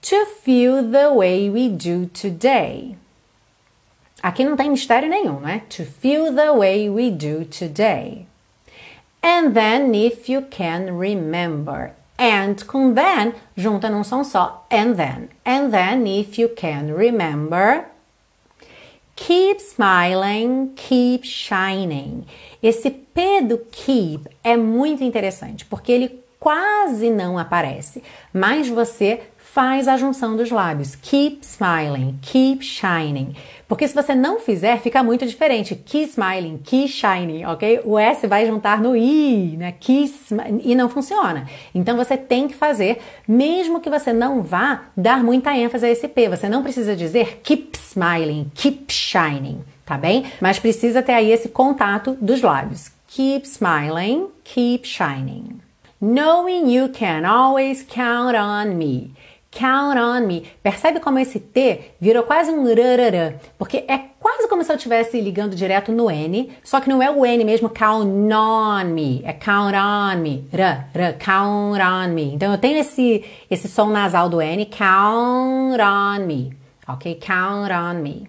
to 0.00 0.26
feel 0.42 0.82
the 0.82 1.08
way 1.14 1.50
we 1.50 1.68
do 1.68 2.06
today. 2.06 2.96
Aqui 4.22 4.44
não 4.44 4.56
tem 4.56 4.70
mistério 4.70 5.08
nenhum, 5.08 5.38
né? 5.40 5.62
To 5.68 5.84
feel 5.84 6.34
the 6.34 6.50
way 6.50 6.88
we 6.88 7.10
do 7.10 7.44
today. 7.44 8.26
And 9.22 9.52
then 9.52 9.94
if 9.94 10.28
you 10.28 10.42
can 10.50 10.98
remember. 10.98 11.92
And 12.18 12.56
com 12.66 12.94
then 12.94 13.34
junta 13.56 13.88
num 13.88 14.02
som 14.02 14.24
só. 14.24 14.66
And 14.70 14.94
then. 14.94 15.28
And 15.44 15.70
then 15.70 16.06
if 16.06 16.38
you 16.38 16.48
can 16.48 16.92
remember. 16.94 17.84
Keep 19.20 19.60
smiling, 19.60 20.72
keep 20.76 21.26
shining. 21.26 22.24
Esse 22.62 22.88
P 22.88 23.42
do 23.42 23.58
keep 23.58 24.28
é 24.44 24.56
muito 24.56 25.02
interessante 25.02 25.64
porque 25.64 25.90
ele 25.90 26.24
quase 26.38 27.10
não 27.10 27.36
aparece, 27.36 28.00
mas 28.32 28.68
você 28.68 29.20
faz 29.36 29.88
a 29.88 29.96
junção 29.96 30.36
dos 30.36 30.52
lábios. 30.52 30.94
Keep 30.94 31.44
smiling, 31.44 32.16
keep 32.22 32.64
shining. 32.64 33.34
Porque 33.68 33.86
se 33.86 33.94
você 33.94 34.14
não 34.14 34.40
fizer, 34.40 34.80
fica 34.80 35.02
muito 35.02 35.26
diferente. 35.26 35.74
Keep 35.76 36.10
smiling, 36.10 36.58
keep 36.64 36.88
shining, 36.88 37.44
ok? 37.44 37.82
O 37.84 37.98
S 37.98 38.26
vai 38.26 38.46
juntar 38.46 38.80
no 38.80 38.96
I, 38.96 39.56
né? 39.58 39.74
Keep 39.78 40.14
e 40.64 40.74
não 40.74 40.88
funciona. 40.88 41.46
Então 41.74 41.94
você 41.94 42.16
tem 42.16 42.48
que 42.48 42.54
fazer, 42.54 42.98
mesmo 43.28 43.80
que 43.80 43.90
você 43.90 44.10
não 44.10 44.40
vá 44.40 44.84
dar 44.96 45.22
muita 45.22 45.54
ênfase 45.54 45.84
a 45.84 45.90
esse 45.90 46.08
P. 46.08 46.30
Você 46.30 46.48
não 46.48 46.62
precisa 46.62 46.96
dizer 46.96 47.40
keep 47.44 47.76
smiling, 47.78 48.50
keep 48.54 48.90
shining, 48.90 49.62
tá 49.84 49.98
bem? 49.98 50.24
Mas 50.40 50.58
precisa 50.58 51.02
ter 51.02 51.12
aí 51.12 51.30
esse 51.30 51.50
contato 51.50 52.16
dos 52.18 52.40
lábios. 52.40 52.90
Keep 53.06 53.46
smiling, 53.46 54.28
keep 54.44 54.88
shining. 54.88 55.60
Knowing 56.00 56.70
you 56.70 56.88
can 56.88 57.26
always 57.26 57.82
count 57.82 58.36
on 58.36 58.76
me. 58.76 59.10
Count 59.58 59.98
on 59.98 60.24
me. 60.24 60.44
Percebe 60.62 61.00
como 61.00 61.18
esse 61.18 61.40
T 61.40 61.80
virou 62.00 62.22
quase 62.22 62.52
um 62.52 62.62
rararã, 62.62 63.34
porque 63.58 63.78
é 63.88 63.98
quase 64.20 64.46
como 64.46 64.62
se 64.62 64.70
eu 64.70 64.76
estivesse 64.76 65.20
ligando 65.20 65.56
direto 65.56 65.90
no 65.90 66.08
N, 66.08 66.52
só 66.62 66.80
que 66.80 66.88
não 66.88 67.02
é 67.02 67.10
o 67.10 67.26
N 67.26 67.44
mesmo, 67.44 67.68
count 67.68 68.06
on 68.32 68.84
me, 68.84 69.20
é 69.24 69.32
count 69.32 69.74
on 69.76 70.22
me, 70.22 70.44
ra, 70.52 70.84
ra, 70.94 71.12
count 71.14 71.82
on 71.82 72.14
me. 72.14 72.34
Então 72.34 72.52
eu 72.52 72.58
tenho 72.58 72.78
esse, 72.78 73.24
esse 73.50 73.66
som 73.66 73.90
nasal 73.90 74.28
do 74.28 74.40
N, 74.40 74.64
count 74.66 75.80
on 75.82 76.24
me, 76.24 76.52
ok? 76.86 77.16
Count 77.16 77.72
on 77.72 77.94
me. 78.00 78.28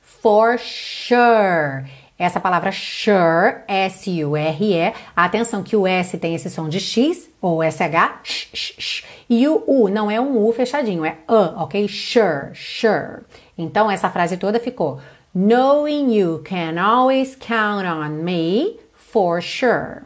For 0.00 0.56
sure. 0.56 1.84
Essa 2.24 2.40
palavra 2.40 2.72
sure, 2.72 3.62
S-U-R-E, 3.68 4.92
atenção 5.14 5.62
que 5.62 5.76
o 5.76 5.86
S 5.86 6.16
tem 6.18 6.34
esse 6.34 6.50
som 6.50 6.68
de 6.68 6.80
X 6.80 7.28
ou 7.40 7.62
SH, 7.62 8.20
sh, 8.22 8.48
sh, 8.54 8.74
sh, 8.78 9.04
e 9.28 9.46
o 9.46 9.62
U 9.66 9.88
não 9.88 10.10
é 10.10 10.20
um 10.20 10.36
U 10.38 10.52
fechadinho, 10.52 11.04
é 11.04 11.18
A, 11.28 11.62
ok? 11.62 11.86
Sure, 11.88 12.54
sure. 12.54 13.22
Então 13.56 13.90
essa 13.90 14.10
frase 14.10 14.36
toda 14.36 14.58
ficou 14.58 15.00
Knowing 15.34 16.12
you 16.12 16.42
can 16.44 16.78
always 16.78 17.34
count 17.34 17.86
on 17.86 18.22
me 18.24 18.78
for 18.94 19.40
sure. 19.40 20.04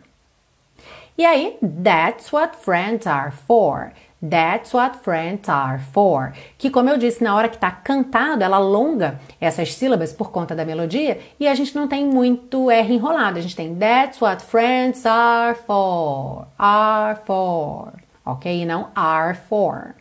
E 1.18 1.24
aí, 1.24 1.58
that's 1.60 2.32
what 2.32 2.56
friends 2.56 3.06
are 3.06 3.30
for. 3.30 3.92
That's 4.20 4.74
what 4.74 4.98
friends 5.04 5.48
are 5.48 5.78
for. 5.78 6.32
Que, 6.56 6.70
como 6.70 6.90
eu 6.90 6.98
disse, 6.98 7.22
na 7.22 7.36
hora 7.36 7.48
que 7.48 7.54
está 7.54 7.70
cantado, 7.70 8.42
ela 8.42 8.56
alonga 8.56 9.20
essas 9.40 9.74
sílabas 9.74 10.12
por 10.12 10.32
conta 10.32 10.56
da 10.56 10.64
melodia 10.64 11.20
e 11.38 11.46
a 11.46 11.54
gente 11.54 11.74
não 11.74 11.86
tem 11.86 12.04
muito 12.04 12.70
R 12.70 12.92
enrolado. 12.92 13.38
A 13.38 13.42
gente 13.42 13.54
tem 13.54 13.74
That's 13.76 14.20
what 14.20 14.42
friends 14.42 15.06
are 15.06 15.54
for. 15.54 16.46
Are 16.58 17.20
for. 17.24 17.92
Ok? 18.26 18.62
E 18.62 18.64
não 18.64 18.88
are 18.94 19.36
for. 19.48 19.94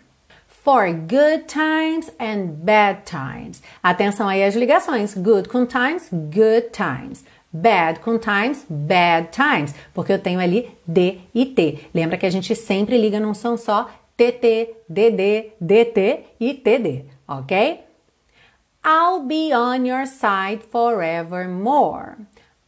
For 0.47 0.91
good 0.91 1.45
times 1.45 2.12
and 2.19 2.47
bad 2.63 3.03
times. 3.06 3.62
Atenção 3.82 4.27
aí 4.27 4.43
às 4.43 4.56
ligações. 4.56 5.13
Good 5.13 5.47
com 5.47 5.65
times, 5.65 6.10
good 6.12 6.71
times. 6.71 7.23
Bad 7.53 8.01
com 8.01 8.17
times, 8.19 8.65
bad 8.69 9.30
times, 9.32 9.73
porque 9.93 10.12
eu 10.12 10.19
tenho 10.19 10.39
ali 10.39 10.69
D 10.86 11.19
e 11.34 11.45
T. 11.45 11.88
Lembra 11.93 12.17
que 12.17 12.25
a 12.25 12.30
gente 12.30 12.53
sempre 12.53 12.97
liga 12.97 13.19
num 13.19 13.34
som 13.34 13.56
só 13.56 13.89
TT, 14.17 14.75
DD, 14.89 15.53
DT 15.62 16.25
e 16.39 16.53
TD, 16.56 17.06
ok? 17.27 17.84
I'll 18.84 19.21
be 19.27 19.53
on 19.53 19.86
your 19.86 20.06
side 20.08 20.63
forevermore. 20.63 22.17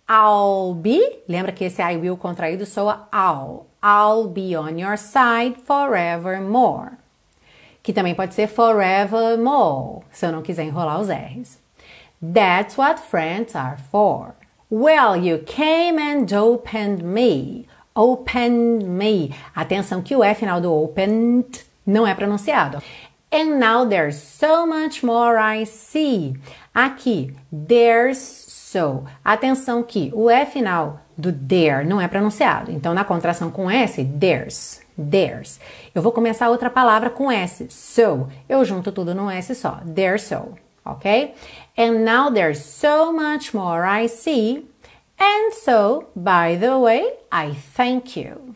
I'll 0.07 0.73
be, 0.73 1.23
lembra 1.27 1.51
que 1.51 1.65
esse 1.65 1.81
I 1.81 1.95
will 1.97 2.17
contraído 2.17 2.65
soa 2.65 3.07
I'll. 3.11 3.67
I'll 3.81 4.27
be 4.27 4.55
on 4.55 4.77
your 4.77 4.97
side 4.97 5.55
forevermore. 5.65 6.97
Que 7.81 7.93
também 7.93 8.13
pode 8.13 8.33
ser 8.33 8.47
forevermore, 8.47 10.03
se 10.11 10.25
eu 10.25 10.31
não 10.31 10.43
quiser 10.43 10.65
enrolar 10.65 10.99
os 10.99 11.09
R's. 11.09 11.57
That's 12.21 12.77
what 12.77 12.99
friends 12.99 13.55
are 13.55 13.77
for. 13.91 14.35
Well, 14.69 15.15
you 15.15 15.39
came 15.39 15.97
and 15.97 16.31
opened 16.31 17.01
me. 17.01 17.65
Open 17.95 18.79
me. 18.83 19.35
Atenção 19.55 20.01
que 20.01 20.15
o 20.15 20.23
E 20.23 20.33
final 20.35 20.61
do 20.61 20.73
opened 20.73 21.65
não 21.85 22.05
é 22.05 22.13
pronunciado. 22.13 22.81
And 23.31 23.59
now 23.59 23.85
there's 23.85 24.15
so 24.15 24.65
much 24.65 25.03
more 25.03 25.37
I 25.37 25.65
see. 25.65 26.35
Aqui, 26.73 27.33
there's 27.51 28.17
so. 28.17 29.03
Atenção 29.23 29.83
que 29.83 30.11
o 30.13 30.29
E 30.29 30.45
final 30.45 30.99
do 31.17 31.31
there 31.31 31.85
não 31.85 31.99
é 32.01 32.07
pronunciado. 32.07 32.71
Então, 32.71 32.93
na 32.93 33.03
contração 33.03 33.51
com 33.51 33.69
S, 33.69 34.03
there's. 34.19 34.81
There's. 34.97 35.59
Eu 35.93 36.01
vou 36.01 36.11
começar 36.11 36.49
outra 36.49 36.69
palavra 36.69 37.09
com 37.09 37.31
S. 37.31 37.67
So. 37.69 38.27
Eu 38.47 38.65
junto 38.65 38.91
tudo 38.91 39.13
num 39.13 39.29
S 39.29 39.53
só. 39.55 39.79
There's 39.93 40.23
so. 40.23 40.55
Ok? 40.83 41.33
And 41.77 42.03
now 42.03 42.31
there's 42.31 42.59
so 42.59 43.13
much 43.13 43.53
more 43.53 43.85
I 43.85 44.07
see. 44.07 44.65
And 45.19 45.53
so, 45.53 46.07
by 46.15 46.55
the 46.55 46.79
way, 46.79 47.13
I 47.31 47.53
thank 47.53 48.15
you. 48.15 48.55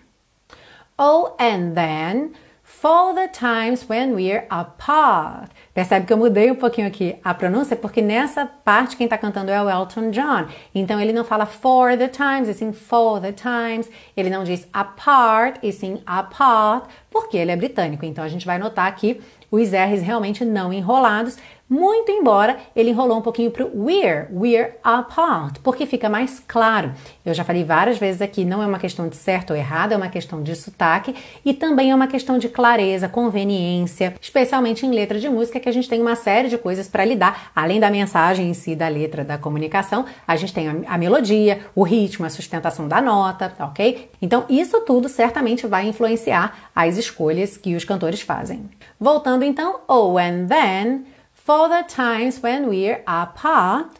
Oh, 0.98 1.36
and 1.38 1.76
then, 1.76 2.36
for 2.64 3.14
the 3.14 3.28
times 3.28 3.88
when 3.88 4.14
we're 4.14 4.46
apart. 4.50 5.50
Percebe 5.74 6.06
que 6.06 6.14
eu 6.14 6.18
mudei 6.18 6.52
um 6.52 6.56
pouquinho 6.56 6.88
aqui 6.88 7.16
a 7.24 7.34
pronúncia, 7.34 7.76
porque 7.76 8.02
nessa 8.02 8.46
parte 8.46 8.96
quem 8.96 9.06
está 9.06 9.18
cantando 9.18 9.52
é 9.52 9.62
o 9.62 9.70
Elton 9.70 10.12
John. 10.12 10.48
Então 10.76 11.00
ele 11.00 11.14
não 11.14 11.24
fala 11.24 11.46
for 11.46 11.98
the 11.98 12.08
times, 12.08 12.48
e 12.48 12.54
sim 12.54 12.74
for 12.74 13.22
the 13.22 13.32
times. 13.32 13.90
Ele 14.16 14.30
não 14.30 14.44
diz 14.44 14.68
apart, 14.74 15.58
e 15.64 15.72
sim 15.72 16.02
apart, 16.06 16.90
porque 17.14 17.38
ele 17.38 17.52
é 17.52 17.56
britânico. 17.56 18.04
Então 18.04 18.24
a 18.24 18.28
gente 18.28 18.46
vai 18.46 18.58
notar 18.58 18.88
aqui 18.88 19.22
os 19.52 19.70
R's 19.70 20.02
realmente 20.02 20.44
não 20.44 20.74
enrolados, 20.74 21.38
muito 21.70 22.12
embora 22.12 22.58
ele 22.76 22.90
enrolou 22.90 23.18
um 23.18 23.22
pouquinho 23.22 23.50
para 23.50 23.66
we're, 23.66 24.28
we're 24.32 24.74
apart, 24.84 25.58
porque 25.64 25.86
fica 25.86 26.10
mais 26.10 26.40
claro. 26.46 26.92
Eu 27.26 27.34
já 27.34 27.44
falei 27.44 27.64
várias 27.64 27.98
vezes 27.98 28.22
aqui, 28.22 28.44
não 28.44 28.62
é 28.62 28.68
uma 28.68 28.78
questão 28.78 29.08
de 29.08 29.16
certo 29.16 29.52
ou 29.52 29.56
errado, 29.56 29.92
é 29.92 29.98
uma 29.98 30.10
questão 30.10 30.44
de 30.44 30.56
sotaque 30.56 31.16
e 31.46 31.54
também 31.54 31.92
é 31.92 31.96
uma 31.96 32.08
questão 32.08 32.38
de 32.38 32.50
clareza, 32.50 33.08
conveniência, 33.08 34.14
especialmente 34.20 34.86
em 34.86 34.92
letra 34.92 35.20
de 35.20 35.30
música, 35.30 35.60
que 35.60 35.70
a 35.70 35.72
gente 35.72 35.88
tem 35.88 36.02
uma 36.02 36.16
série 36.16 36.50
de 36.50 36.58
coisas 36.58 36.88
para 36.88 37.06
lidar, 37.06 37.52
além 37.56 37.80
da 37.80 37.90
mensagem 37.90 38.50
em 38.50 38.54
si 38.54 38.76
da 38.76 38.88
letra 38.88 39.24
da 39.24 39.38
comunicação, 39.38 40.06
a 40.28 40.36
gente 40.36 40.54
tem 40.54 40.68
a, 40.68 40.76
a 40.88 40.98
melodia, 40.98 41.62
o 41.74 41.84
ritmo, 41.84 42.26
a 42.26 42.30
sustentação 42.30 42.88
da 42.88 43.02
nota, 43.02 43.54
ok? 43.60 44.10
Então 44.22 44.46
isso 44.50 44.82
tudo 44.82 45.08
certamente 45.08 45.66
vai 45.66 45.88
influenciar 45.88 46.72
as 46.76 46.98
escolhas 47.04 47.58
que 47.58 47.76
os 47.76 47.86
cantores 47.86 48.22
fazem. 48.22 48.70
Voltando 49.00 49.44
então, 49.44 49.82
oh 49.88 50.18
and 50.18 50.48
then 50.48 51.06
for 51.34 51.70
the 51.70 51.84
times 51.84 52.42
when 52.42 52.68
we're 52.68 53.04
apart? 53.06 54.00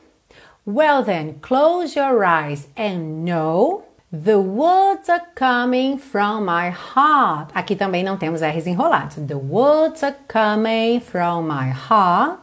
Well, 0.66 1.04
then, 1.04 1.40
close 1.42 1.94
your 1.94 2.24
eyes 2.24 2.68
and 2.78 3.26
know 3.26 3.84
the 4.14 4.40
words 4.40 5.10
are 5.10 5.26
coming 5.36 5.98
from 5.98 6.46
my 6.46 6.70
heart. 6.70 7.52
Aqui 7.54 7.76
também 7.76 8.02
não 8.04 8.16
temos 8.16 8.42
R's 8.42 8.66
enrolados. 8.66 9.16
The 9.16 9.38
words 9.38 10.04
are 10.04 10.16
coming 10.28 11.02
from 11.02 11.48
my 11.48 11.70
heart. 11.70 12.40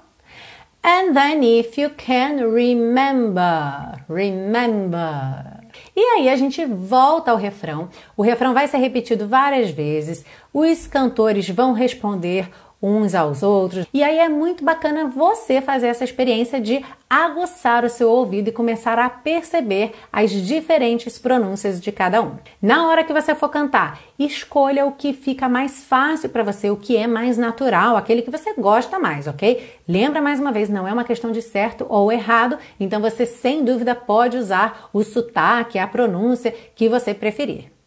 And 0.83 1.15
then, 1.15 1.43
if 1.43 1.79
you 1.79 1.91
can 1.91 2.43
remember, 2.53 4.05
remember. 4.09 5.60
E 6.03 6.03
aí 6.03 6.31
a 6.31 6.37
gente 6.37 6.65
volta 6.65 7.31
ao 7.31 7.37
refrão. 7.37 7.91
O 8.17 8.23
refrão 8.23 8.55
vai 8.55 8.67
ser 8.67 8.79
repetido 8.79 9.29
várias 9.29 9.69
vezes. 9.69 10.25
Os 10.51 10.87
cantores 10.87 11.47
vão 11.51 11.75
responder 11.75 12.49
uns 12.83 13.15
aos 13.15 13.43
outros. 13.43 13.87
E 13.93 14.03
aí 14.03 14.19
é 14.19 14.29
muito 14.29 14.65
bacana 14.65 15.07
você 15.07 15.61
fazer 15.61 15.89
essa 15.89 16.05
experiência 16.05 16.61
de 16.61 16.85
aguçar 17.09 17.85
o 17.85 17.89
seu 17.89 18.09
ouvido 18.09 18.49
e 18.49 18.53
começar 18.53 18.99
a 18.99 19.11
perceber 19.11 19.93
as 20.13 20.31
diferentes 20.31 21.19
pronúncias 21.19 21.81
de 21.81 21.91
cada 21.91 22.23
um. 22.23 22.37
Na 22.63 22.89
hora 22.89 23.03
que 23.03 23.13
você 23.13 23.35
for 23.35 23.49
cantar, 23.49 24.01
escolha 24.19 24.87
o 24.87 24.93
que 24.93 25.13
fica 25.13 25.49
mais 25.49 25.85
fácil 25.85 26.29
para 26.29 26.45
você, 26.45 26.71
o 26.71 26.77
que 26.77 26.97
é 26.97 27.07
mais 27.07 27.37
natural, 27.37 27.97
aquele 27.97 28.23
que 28.23 28.31
você 28.31 28.55
gosta 28.55 28.99
mais, 28.99 29.27
ok? 29.27 29.75
Lembra 29.89 30.23
mais 30.23 30.39
uma 30.39 30.53
vez, 30.53 30.69
não 30.69 30.87
é 30.87 30.93
uma 30.93 31.05
questão 31.05 31.33
de 31.33 31.43
certo 31.43 31.85
ou 31.89 32.13
errado, 32.13 32.59
então 32.79 33.01
você 33.01 33.27
sem 33.27 33.65
dúvida 33.65 33.95
pode 33.95 34.37
usar 34.37 34.89
o 34.93 35.03
sotaque, 35.03 35.79
a 35.79 35.87
pronúncia 35.87 36.55
que 36.75 36.89
você 36.89 37.13
preferir. 37.13 37.80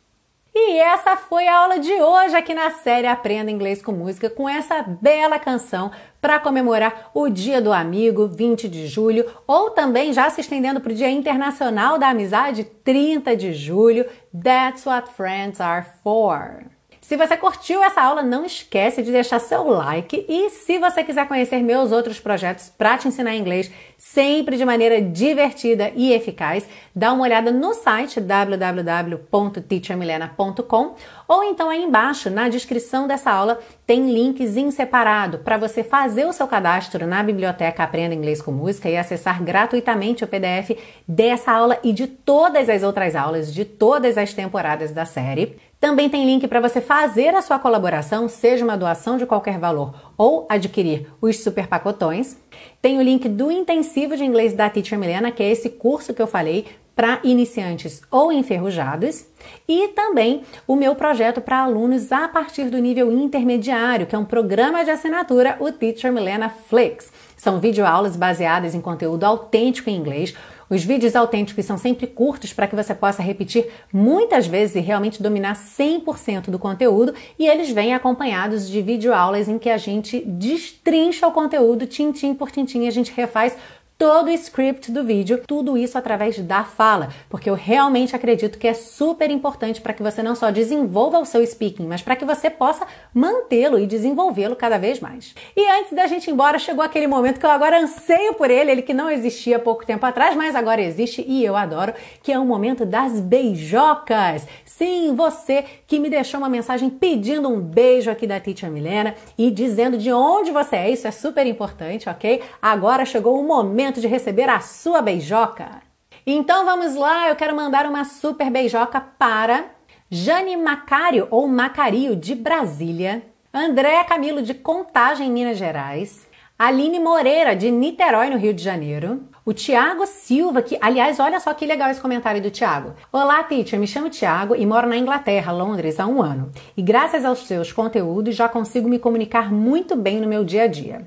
E 0.56 0.78
essa 0.78 1.16
foi 1.16 1.48
a 1.48 1.58
aula 1.58 1.80
de 1.80 1.92
hoje 1.92 2.36
aqui 2.36 2.54
na 2.54 2.70
série 2.70 3.08
Aprenda 3.08 3.50
Inglês 3.50 3.82
com 3.82 3.92
Música, 3.92 4.30
com 4.30 4.48
essa 4.48 4.84
bela 4.84 5.39
canção 5.39 5.89
para 6.22 6.39
comemorar 6.39 7.10
o 7.12 7.28
Dia 7.28 7.60
do 7.60 7.74
Amigo, 7.74 8.28
20 8.28 8.70
de 8.70 8.86
julho, 8.86 9.26
ou 9.48 9.72
também 9.72 10.13
já 10.13 10.30
se 10.30 10.42
estendendo 10.42 10.80
para 10.80 10.92
o 10.92 10.96
Dia 10.96 11.10
Internacional 11.10 11.98
da 11.98 12.10
Amizade, 12.10 12.63
30 12.63 13.36
de 13.36 13.52
julho. 13.52 14.06
That's 14.32 14.86
what 14.86 15.10
friends 15.13 15.60
are 15.60 15.88
for. 16.04 16.73
Se 17.04 17.16
você 17.18 17.36
curtiu 17.36 17.84
essa 17.84 18.02
aula, 18.02 18.24
não 18.24 18.46
esquece 18.46 19.04
de 19.04 19.12
deixar 19.12 19.39
seu 19.39 19.68
like 19.68 20.26
e 20.26 20.50
se 20.50 20.80
você 20.80 21.04
quiser 21.04 21.28
conhecer 21.28 21.62
meus 21.62 21.92
outros 21.92 22.18
projetos 22.18 22.70
para 22.70 22.98
te 22.98 23.10
ensinar 23.10 23.36
inglês 23.36 23.70
sempre 23.98 24.56
de 24.56 24.63
maneira 24.63 25.02
divertida 25.02 25.92
e 25.98 26.13
eficaz, 26.13 26.66
dá 26.96 27.12
uma 27.12 27.24
olhada 27.24 27.52
no 27.52 27.74
site 27.74 28.22
www.teachermilena.com 28.22 30.96
ou 31.28 31.44
então 31.44 31.70
aí 31.70 31.84
embaixo 31.84 32.30
na 32.30 32.48
descrição 32.48 33.06
dessa 33.06 33.32
aula 33.32 33.60
tem 33.86 34.10
links 34.10 34.56
em 34.56 34.72
separado 34.72 35.39
para 35.39 35.58
você 35.58 35.84
fazer 35.84 36.26
o 36.26 36.32
seu 36.32 36.48
cadastro 36.48 37.06
na 37.06 37.22
biblioteca 37.22 37.84
Aprenda 37.84 38.16
Inglês 38.16 38.42
com 38.42 38.54
Música 38.54 38.89
e 38.89 38.96
acessar 38.96 39.44
gratuitamente 39.44 40.24
o 40.24 40.28
PDF 40.28 40.80
dessa 41.06 41.52
aula 41.52 41.78
e 41.84 41.92
de 41.92 42.08
todas 42.08 42.70
as 42.70 42.82
outras 42.82 43.13
aulas 43.13 43.54
de 43.54 43.66
todas 43.66 44.18
as 44.18 44.34
temporadas 44.34 44.92
da 44.92 45.04
série. 45.04 45.60
Também 45.84 46.08
tem 46.08 46.26
link 46.26 46.48
para 46.48 46.62
você 46.62 46.80
fazer 46.80 47.36
a 47.36 47.41
sua 47.41 47.60
colaboração, 47.60 48.30
seja 48.30 48.63
uma 48.63 48.78
doação 48.78 49.17
de 49.17 49.26
qualquer 49.26 49.60
valor 49.60 50.13
ou 50.17 50.48
adquirir 50.48 51.08
os 51.19 51.43
super 51.43 51.67
pacotões. 51.67 52.38
Tem 52.82 52.98
o 52.98 53.02
link 53.02 53.28
do 53.28 53.52
intensivo 53.52 54.15
de 54.15 54.24
inglês 54.24 54.54
da 54.54 54.69
Teacher 54.69 54.98
Milena, 54.98 55.30
que 55.30 55.43
é 55.43 55.52
esse 55.52 55.69
curso 55.72 56.13
que 56.13 56.22
eu 56.22 56.26
falei 56.26 56.67
para 56.96 57.19
iniciantes 57.22 58.02
ou 58.10 58.32
enferrujados, 58.32 59.26
e 59.67 59.89
também 59.89 60.43
o 60.65 60.78
meu 60.78 60.96
projeto 60.96 61.41
para 61.41 61.63
alunos 61.63 62.13
a 62.13 62.30
partir 62.30 62.69
do 62.69 62.78
nível 62.78 63.12
intermediário, 63.12 64.06
que 64.06 64.15
é 64.15 64.17
um 64.17 64.24
programa 64.24 64.86
de 64.86 64.91
assinatura, 64.91 65.58
o 65.60 65.69
Teacher 65.69 66.13
Milena 66.13 66.48
Flix. 66.48 67.12
São 67.36 67.60
videoaulas 67.60 68.15
baseadas 68.15 68.74
em 68.74 68.80
conteúdo 68.80 69.26
autêntico 69.26 69.89
em 69.89 69.98
inglês, 69.98 70.34
os 70.69 70.84
vídeos 70.84 71.15
autênticos 71.15 71.65
são 71.65 71.78
sempre 71.78 72.08
curtos 72.08 72.54
para 72.54 72.67
que 72.67 72.76
você 72.76 72.93
possa 72.93 73.21
repetir 73.21 73.67
muitas 73.91 74.47
vezes 74.47 74.76
e 74.76 74.80
realmente 74.80 75.21
dominar 75.21 75.56
100% 75.56 76.49
do 76.49 76.60
conteúdo, 76.60 77.13
e 77.38 77.47
eles 77.47 77.69
vêm 77.69 77.93
acompanhados 77.93 78.69
de 78.69 78.82
videoaulas 78.82 79.47
em 79.47 79.58
que 79.58 79.69
a 79.69 79.78
gente 79.78 80.19
destrincha 80.21 81.28
o 81.28 81.32
conteúdo 81.32 81.86
tintim 81.86 82.34
por 82.34 82.52
tintim, 82.52 82.88
a 82.88 82.91
gente 82.91 83.12
refaz 83.12 83.56
todo 84.04 84.28
o 84.28 84.32
script 84.32 84.92
do 84.92 85.02
vídeo, 85.02 85.42
tudo 85.48 85.78
isso 85.78 85.98
através 85.98 86.38
da 86.38 86.66
fala, 86.66 87.08
porque 87.30 87.50
eu 87.50 87.54
realmente 87.54 88.13
acredito 88.13 88.60
que 88.60 88.68
é 88.68 88.74
super 88.74 89.32
importante 89.32 89.80
para 89.80 89.94
que 89.94 90.04
você 90.04 90.22
não 90.22 90.36
só 90.36 90.52
desenvolva 90.52 91.20
o 91.20 91.26
seu 91.26 91.42
speaking, 91.48 91.88
mas 91.88 92.02
para 92.02 92.18
que 92.18 92.26
você 92.26 92.50
possa 92.50 92.86
mantê-lo 93.13 93.80
e 93.80 93.88
desenvolvê-lo 93.88 94.58
cada 94.58 94.78
vez 94.78 95.00
mais. 95.00 95.34
E 95.56 95.66
antes 95.80 95.94
da 95.94 96.06
gente 96.06 96.28
ir 96.28 96.32
embora, 96.32 96.60
chegou 96.60 96.84
aquele 96.84 97.08
momento 97.08 97.39
que 97.39 97.46
eu 97.46 97.50
agora 97.50 97.80
anseio 97.80 98.34
por 98.34 98.52
ele, 98.52 98.72
ele 98.72 98.82
que 98.82 98.94
não 98.94 99.10
existia 99.10 99.58
pouco 99.58 99.86
tempo 99.86 100.06
atrás, 100.06 100.36
mas 100.36 100.54
agora 100.54 100.82
existe 100.82 101.24
e 101.26 101.42
eu 101.46 101.56
adoro, 101.56 101.94
que 102.22 102.34
é 102.34 102.38
o 102.38 102.44
momento 102.44 102.86
das 102.86 103.22
beijocas. 103.22 104.46
Sim, 104.66 105.16
você 105.16 105.63
que 105.88 105.98
me 105.98 106.10
deixou 106.10 106.42
uma 106.42 106.50
mensagem 106.50 106.89
pedindo 106.89 107.48
um 107.48 107.62
beijo 107.62 108.12
aqui 108.12 108.28
da 108.28 108.38
Teacher 108.38 108.70
Milena 108.70 109.16
e 109.38 109.50
dizendo 109.50 109.98
de 109.98 110.12
onde 110.12 110.52
você 110.52 110.76
é, 110.76 110.89
isso 110.89 111.08
é 111.08 111.12
super 111.12 111.48
importante, 111.48 112.10
ok? 112.10 112.42
Agora 112.62 113.06
chegou 113.06 113.39
o 113.39 113.48
momento 113.48 113.92
de 113.99 114.08
receber 114.08 114.49
a 114.49 114.60
sua 114.60 115.01
beijoca. 115.01 115.82
Então 116.25 116.65
vamos 116.65 116.95
lá, 116.95 117.29
eu 117.29 117.36
quero 117.36 117.56
mandar 117.56 117.86
uma 117.86 118.06
super 118.06 118.49
beijoca 118.49 119.01
para 119.01 119.65
Jane 120.10 120.56
Macário 120.56 121.27
ou 121.32 121.47
Macario 121.47 122.15
de 122.15 122.36
Brasília, 122.36 123.23
André 123.53 124.03
Camilo 124.03 124.41
de 124.41 124.53
Contagem, 124.53 125.32
Minas 125.32 125.58
Gerais, 125.58 126.25
Aline 126.58 126.99
Moreira 126.99 127.56
de 127.56 127.69
Niterói, 127.71 128.29
no 128.29 128.38
Rio 128.38 128.53
de 128.53 128.63
Janeiro, 128.63 129.27
o 129.45 129.51
Tiago 129.51 130.06
Silva, 130.06 130.62
que, 130.62 130.77
aliás, 130.79 131.19
olha 131.19 131.39
só 131.39 131.53
que 131.53 131.65
legal 131.65 131.89
esse 131.89 131.99
comentário 131.99 132.41
do 132.41 132.49
Tiago. 132.49 132.93
Olá, 133.12 133.43
teacher, 133.43 133.77
me 133.77 133.86
chamo 133.86 134.10
Tiago 134.10 134.56
e 134.56 134.65
moro 134.65 134.88
na 134.88 134.95
Inglaterra, 134.95 135.51
Londres, 135.51 135.99
há 135.99 136.08
um 136.08 136.21
ano. 136.21 136.51
E 136.77 136.82
graças 136.82 137.25
aos 137.25 137.45
seus 137.45 137.73
conteúdos 137.73 138.36
já 138.36 138.47
consigo 138.47 138.88
me 138.88 138.99
comunicar 138.99 139.51
muito 139.51 139.95
bem 139.97 140.21
no 140.21 140.27
meu 140.27 140.45
dia 140.45 140.63
a 140.63 140.67
dia. 140.67 141.06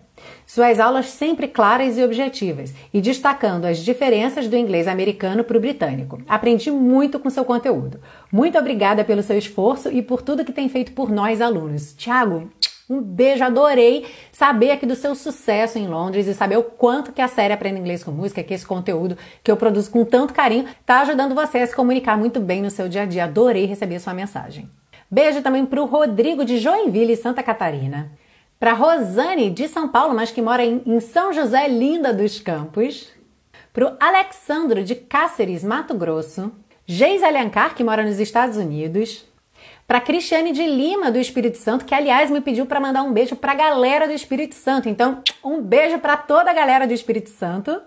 Suas 0.56 0.80
aulas 0.80 1.10
sempre 1.10 1.48
claras 1.48 1.98
e 1.98 2.02
objetivas 2.02 2.72
e 2.90 2.98
destacando 2.98 3.66
as 3.66 3.76
diferenças 3.76 4.48
do 4.48 4.56
inglês 4.56 4.88
americano 4.88 5.44
para 5.44 5.58
o 5.58 5.60
britânico. 5.60 6.18
Aprendi 6.26 6.70
muito 6.70 7.18
com 7.18 7.28
seu 7.28 7.44
conteúdo. 7.44 8.00
Muito 8.32 8.56
obrigada 8.56 9.04
pelo 9.04 9.22
seu 9.22 9.36
esforço 9.36 9.92
e 9.92 10.00
por 10.00 10.22
tudo 10.22 10.46
que 10.46 10.54
tem 10.54 10.66
feito 10.70 10.92
por 10.92 11.10
nós 11.10 11.42
alunos. 11.42 11.92
Tiago, 11.92 12.50
um 12.88 13.02
beijo, 13.02 13.44
adorei 13.44 14.06
saber 14.32 14.70
aqui 14.70 14.86
do 14.86 14.96
seu 14.96 15.14
sucesso 15.14 15.78
em 15.78 15.88
Londres 15.88 16.26
e 16.26 16.32
saber 16.32 16.56
o 16.56 16.62
quanto 16.62 17.12
que 17.12 17.20
a 17.20 17.28
série 17.28 17.52
Aprenda 17.52 17.78
Inglês 17.78 18.02
com 18.02 18.10
Música, 18.10 18.42
que 18.42 18.54
esse 18.54 18.64
conteúdo 18.64 19.18
que 19.44 19.50
eu 19.50 19.58
produzo 19.58 19.90
com 19.90 20.06
tanto 20.06 20.32
carinho, 20.32 20.64
tá 20.86 21.02
ajudando 21.02 21.34
você 21.34 21.58
a 21.58 21.66
se 21.66 21.76
comunicar 21.76 22.16
muito 22.16 22.40
bem 22.40 22.62
no 22.62 22.70
seu 22.70 22.88
dia 22.88 23.02
a 23.02 23.04
dia. 23.04 23.24
Adorei 23.24 23.66
receber 23.66 24.00
sua 24.00 24.14
mensagem. 24.14 24.70
Beijo 25.10 25.42
também 25.42 25.66
para 25.66 25.82
o 25.82 25.84
Rodrigo 25.84 26.46
de 26.46 26.56
Joinville, 26.56 27.14
Santa 27.14 27.42
Catarina. 27.42 28.10
Para 28.58 28.72
Rosane 28.72 29.50
de 29.50 29.68
São 29.68 29.88
Paulo, 29.88 30.14
mas 30.14 30.30
que 30.30 30.40
mora 30.40 30.64
em 30.64 31.00
São 31.00 31.32
José 31.32 31.68
Linda 31.68 32.12
dos 32.12 32.40
Campos. 32.40 33.08
Para 33.72 33.86
o 33.86 33.96
Alexandro 34.00 34.82
de 34.82 34.94
Cáceres, 34.94 35.62
Mato 35.62 35.94
Grosso. 35.94 36.50
Geis 36.86 37.22
Alencar, 37.22 37.74
que 37.74 37.84
mora 37.84 38.02
nos 38.02 38.18
Estados 38.18 38.56
Unidos. 38.56 39.26
Para 39.86 40.00
Cristiane 40.00 40.52
de 40.52 40.66
Lima, 40.66 41.10
do 41.10 41.18
Espírito 41.18 41.58
Santo, 41.58 41.84
que 41.84 41.94
aliás 41.94 42.30
me 42.30 42.40
pediu 42.40 42.64
para 42.64 42.80
mandar 42.80 43.02
um 43.02 43.12
beijo 43.12 43.36
para 43.36 43.52
a 43.52 43.56
galera 43.56 44.06
do 44.06 44.12
Espírito 44.12 44.54
Santo. 44.54 44.88
Então, 44.88 45.22
um 45.44 45.60
beijo 45.60 45.98
para 45.98 46.16
toda 46.16 46.50
a 46.50 46.54
galera 46.54 46.86
do 46.86 46.94
Espírito 46.94 47.28
Santo. 47.28 47.80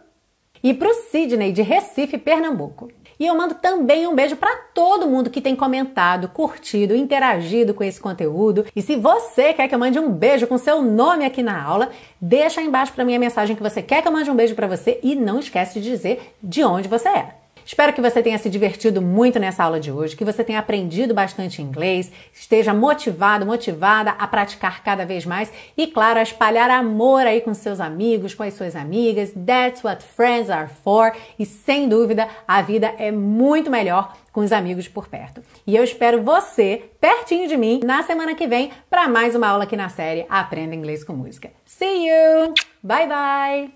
E 0.62 0.74
para 0.74 0.90
o 0.90 0.94
Sidney, 0.94 1.52
de 1.52 1.62
Recife, 1.62 2.18
Pernambuco. 2.18 2.92
E 3.20 3.26
eu 3.26 3.36
mando 3.36 3.56
também 3.56 4.08
um 4.08 4.16
beijo 4.16 4.38
para 4.38 4.56
todo 4.74 5.06
mundo 5.06 5.30
que 5.30 5.42
tem 5.42 5.54
comentado, 5.54 6.30
curtido, 6.30 6.96
interagido 6.96 7.74
com 7.74 7.84
esse 7.84 8.00
conteúdo. 8.00 8.66
E 8.74 8.82
se 8.82 8.96
você 8.96 9.52
quer 9.52 9.68
que 9.68 9.76
eu 9.76 9.80
mande 9.80 10.00
um 10.00 10.10
beijo 10.10 10.48
com 10.48 10.58
seu 10.58 10.82
nome 10.82 11.26
aqui 11.26 11.44
na 11.44 11.62
aula, 11.62 11.90
deixa 12.22 12.62
aí 12.62 12.68
embaixo 12.68 12.94
para 12.94 13.04
mim 13.04 13.16
a 13.16 13.20
mensagem 13.20 13.58
que 13.58 13.62
você 13.62 13.82
quer 13.82 14.02
que 14.02 14.08
eu 14.08 14.12
mande 14.12 14.32
um 14.32 14.36
beijo 14.36 14.56
para 14.56 14.68
você 14.68 15.02
e 15.04 15.16
não 15.16 15.40
esquece 15.40 15.82
de 15.82 15.90
dizer 15.90 16.34
de 16.42 16.64
onde 16.64 16.88
você 16.88 17.10
é. 17.10 17.36
Espero 17.70 17.94
que 17.94 18.02
você 18.02 18.24
tenha 18.24 18.40
se 18.40 18.50
divertido 18.50 19.00
muito 19.00 19.38
nessa 19.38 19.64
aula 19.64 19.80
de 19.80 19.92
hoje, 19.92 20.16
que 20.16 20.26
você 20.26 20.44
tenha 20.44 20.58
aprendido 20.58 21.14
bastante 21.14 21.62
inglês, 21.62 22.12
esteja 22.34 22.74
motivado, 22.74 23.46
motivada 23.46 24.10
a 24.18 24.26
praticar 24.26 24.84
cada 24.84 25.06
vez 25.06 25.24
mais 25.24 25.54
e, 25.78 25.86
claro, 25.86 26.18
a 26.18 26.24
espalhar 26.24 26.72
amor 26.72 27.28
aí 27.28 27.42
com 27.42 27.54
seus 27.54 27.80
amigos, 27.80 28.34
com 28.34 28.42
as 28.42 28.56
suas 28.56 28.76
amigas. 28.76 29.32
That's 29.46 29.84
what 29.84 30.04
friends 30.04 30.50
are 30.50 30.68
for. 30.84 31.16
E 31.38 31.46
sem 31.46 31.88
dúvida, 31.88 32.28
a 32.48 32.60
vida 32.64 32.92
é 32.98 33.12
muito 33.12 33.70
melhor 33.70 34.18
com 34.34 34.42
os 34.42 34.52
amigos 34.52 34.88
por 34.88 35.08
perto. 35.08 35.44
E 35.68 35.76
eu 35.76 35.84
espero 35.84 36.24
você 36.24 36.90
pertinho 37.00 37.48
de 37.48 37.56
mim 37.56 37.82
na 37.84 38.02
semana 38.02 38.34
que 38.34 38.48
vem 38.48 38.72
para 38.90 39.08
mais 39.08 39.36
uma 39.36 39.48
aula 39.48 39.66
aqui 39.66 39.78
na 39.78 39.90
série 39.90 40.26
Aprenda 40.28 40.74
Inglês 40.74 41.04
com 41.04 41.14
Música. 41.14 41.52
See 41.68 42.08
you! 42.08 42.52
Bye 42.82 43.08
bye! 43.08 43.72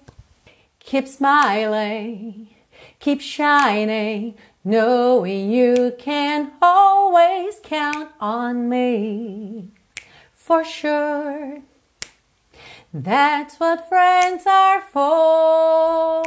Keep 0.80 1.08
smiling. 1.08 2.53
Keep 3.04 3.20
shining, 3.20 4.36
knowing 4.64 5.52
you 5.52 5.94
can 6.00 6.54
always 6.62 7.60
count 7.62 8.12
on 8.22 8.70
me. 8.70 9.68
For 10.34 10.64
sure. 10.64 11.64
That's 12.94 13.60
what 13.60 13.90
friends 13.90 14.46
are 14.48 14.80
for. 14.80 16.24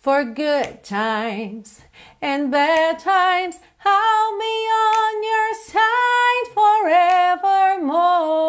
For 0.00 0.24
good 0.24 0.82
times 0.82 1.82
and 2.20 2.50
bad 2.50 2.98
times, 2.98 3.60
I'll 3.84 4.38
be 4.40 4.66
on 4.74 5.22
your 5.22 5.54
side 5.54 6.48
forevermore. 6.52 8.42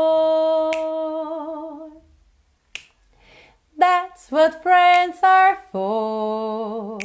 That's 3.77 4.31
what 4.31 4.61
friends 4.61 5.17
are 5.23 5.57
for. 5.71 6.99